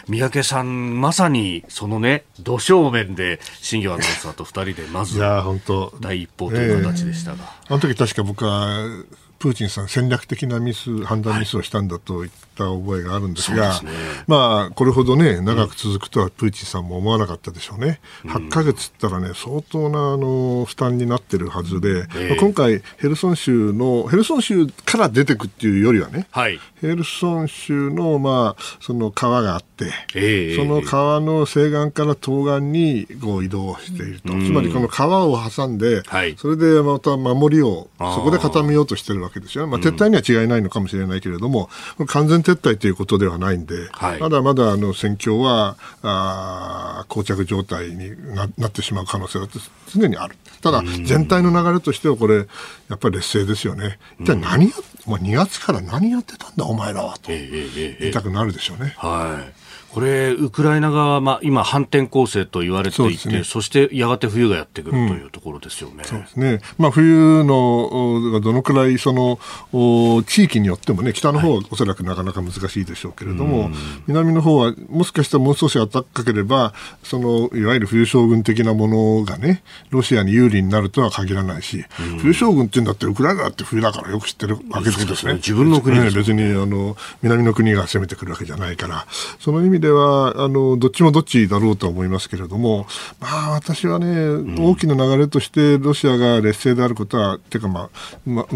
[0.08, 8.88] 三宅さんまさにそのね土正面で新庄アナウンサーと2人でまず第一報という形でしたが、あの時確か僕は
[9.40, 14.24] プーチンさん戦略的なミス判断ミスをしたんだといった覚えがあるんですが、そうですね。
[14.26, 18.00] まあこれほどね長く続くとはプーチンさんも思わなかったでしょうね。
[18.24, 22.28] 8ヶ月ったらね相当なあの負担になってるはずで、ええ。
[22.28, 26.60] まあ今回ヘルソン州のヘルソン州から出てくっていうよりはね、はい。
[26.82, 29.86] ヘルソン州のまあその川があって。
[30.14, 30.56] ええ。
[30.56, 36.36] その川の西岸から東岸にこう移動していると、つまりこの川を挟んで、はい。
[36.36, 45.76] それでまた守りをそこで固めようとしてるわけですよね、まあ、撤退には違いないのかもしれないけれども、これ完全撤退ということではないんで、はいまだまだあの戦況は
[47.08, 49.48] 膠着状態にななってしまう可能性は
[49.92, 50.36] 常にある。
[50.62, 53.98] ただ、全体の流れとしてはこれ、やっぱり劣勢ですよね。
[54.18, 54.72] 一体何や、
[55.06, 58.94] もう2月から何やってたんだ、お前らはと言いたくなるでしょうね。
[58.98, 59.59] はい。
[59.92, 66.04] これ、ウクライナ側は、まあ、今、反転攻勢と言われていて、そねそしてやがて冬がやってくるというところですよね。
[66.04, 66.60] そうですね。
[66.78, 69.40] まあ、冬の、どのくらい、その、
[69.72, 73.70] お地域によってもね、北の方はおそらくなかなか難しいでしょうけれども、
[74.06, 76.72] 南の方は、もしかしたらもう少し暖かければ、
[77.02, 81.84] その、いわゆる冬将軍的なものがね、ロシアに有利になるとは限らないし、
[82.20, 85.16] 冬将軍って言うんだって、ウクライナだって冬だからよく知ってるわけですよね。
[85.16, 89.06] すね自分の国ね別に、あの、南の国が攻めてくるわけじゃないから、
[89.40, 92.86] その意味では、あの、どっちもどっちだろうとは思いますけれども、
[93.20, 97.90] まあ、私はね、大きな流れとして、ロシアが劣勢であることは、てか、まあ、
[98.26, 98.54] まあ、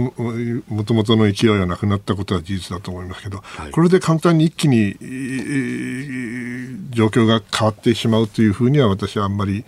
[0.69, 6.55] もともとの勢いはなくなったことは事実だと思いますけど、これで簡単に一気に、えー
[6.95, 9.65] 状況が変わってしまうというふうには、私はあんまり、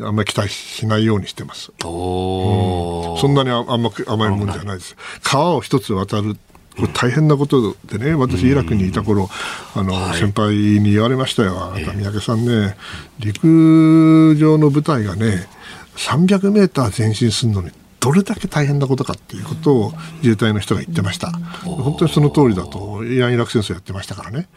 [0.00, 1.72] あんまり期待しないようにしてます。
[1.84, 4.96] おーそんなにあ甘く甘いもんじゃないです。
[5.22, 6.36] 川を一つ渡る。
[6.78, 9.28] これ大変なことでね、私、イラクにいた頃、
[9.74, 11.72] あの、先輩に言われましたよ。
[11.74, 12.76] あなた、三宅さんね、
[13.18, 15.48] 陸上の部隊がね、
[15.96, 17.70] 300メーター前進するのに、
[18.00, 21.32] どれだけ大変なことかっていうことを自衛隊の人が言ってました。
[21.64, 24.48] 本当にその通りだと、イラン・イラク戦争やってましたからね。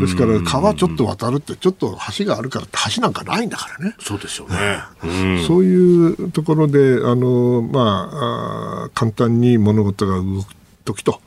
[0.00, 3.94] ですから、川ちょっと渡るって、ちょっと橋があるからって橋なんかないんだからね。
[4.00, 4.56] そうですよね。
[5.04, 8.10] うんそういうところで、あのま
[8.86, 10.52] あ、簡単に物事が動く
[10.84, 11.20] 時と、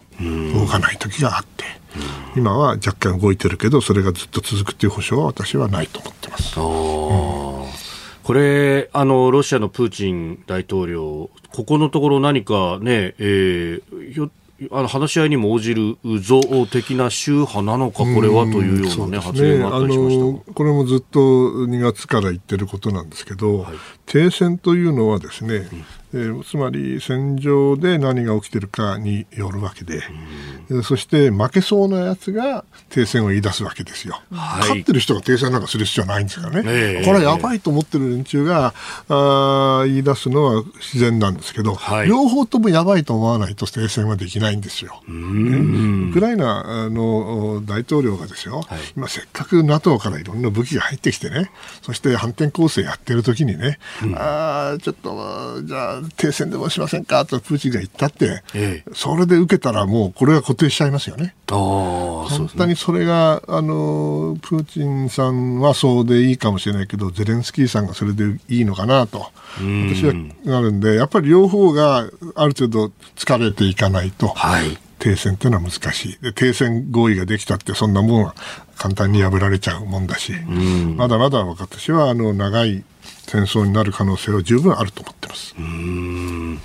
[0.54, 1.66] 動かない時があって、
[2.36, 6.56] 今は若干動いてるけど、それがずっと続くという保証は私はないと思ってます。
[6.56, 14.30] これ、あの、ロシアのプーチン大統領、ここのところ何かね、えー
[14.72, 23.66] あの話し合いにも応じる像的な宗派なのか、これはというようなね、発言があったりしましたこれもずっと2月から言ってることなんですけど、
[24.06, 25.68] 停戦というのはですね、
[26.14, 30.02] えーつまり戦場で何が起きてるかによるわけで、
[30.70, 34.22] えーそして負けそうなやつが停戦を言い出すわけですよ。
[34.32, 34.60] はい。
[34.62, 36.70] 勝ってる人が停戦なんかする必要はないんですからね。
[36.72, 37.06] ええ。
[37.06, 38.74] これはやばいと思ってる連中が、
[39.10, 42.08] あー言い出すのは自然なんですけど、はい。
[42.08, 45.02] 両方ともやばいと思わないと停戦はできないんですよ。
[45.08, 46.10] ね。
[46.10, 48.62] ウクライナの大統領がですよ、
[48.96, 51.52] 今せっかく NATO からいろんな武器が入ってきてね、
[51.82, 53.80] そして反転攻勢やってる時にね、
[54.16, 57.26] あーちょっと、じゃあ停戦でもしませんか？
[57.26, 58.92] とプーチンが言ったって、ええ。
[58.94, 61.36] それで受けたらもうこれが固定しちゃいますよね。
[61.48, 69.28] 本当にそれが、あの、プーチンさんはそうでいいかもしれないけど、ゼレンスキーさんがそれでいいのかなと、
[69.58, 70.14] 私は
[70.46, 72.10] なるんで、やっぱり両方がある
[72.58, 74.78] 程度疲れていかないと、はい。
[75.04, 76.32] 停戦っていうのは難しいで。
[76.32, 78.36] 停戦合意ができたって、そんなもんは
[78.78, 80.32] 簡単に破られちゃうもんだし、
[80.96, 82.86] まだまだ私は、あの、長い
[83.28, 85.56] 戦争になる可能性は十分あると思ってます。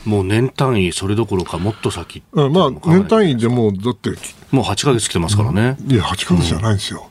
[0.09, 2.23] もう年単位、それどころかもっと先。
[2.31, 4.11] うんまあ、年単位でもう、だって、
[4.53, 5.77] もう8ヶ月来てますからね。
[5.89, 7.11] いや、8ヶ月じゃないんですよ。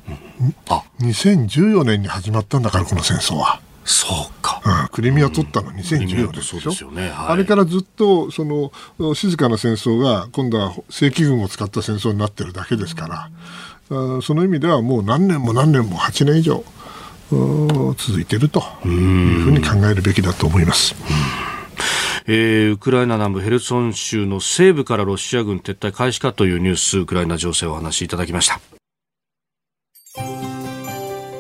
[0.70, 3.60] あ、2014年に始まったんだから、この戦争は。
[3.90, 4.62] そうか。
[4.66, 4.88] うん。
[4.90, 6.60] クリミア取ったの2014年でしょ？
[6.60, 7.04] そうですよね。
[7.04, 7.14] はい。
[7.30, 8.72] あれからずっとその
[9.16, 13.30] 静かな戦争が今度は正規軍を使った戦争になってるだけですから、
[14.18, 16.64] あその意味ではもう何年も何年も8年以上
[17.32, 20.94] うん続いているというふうに考えるべきだと思います。
[22.30, 28.60] えーウクライナ南部ヘルソン州の西部からロシア軍撤退開始かというニュース、ウクライナ情勢をお話しいただきました。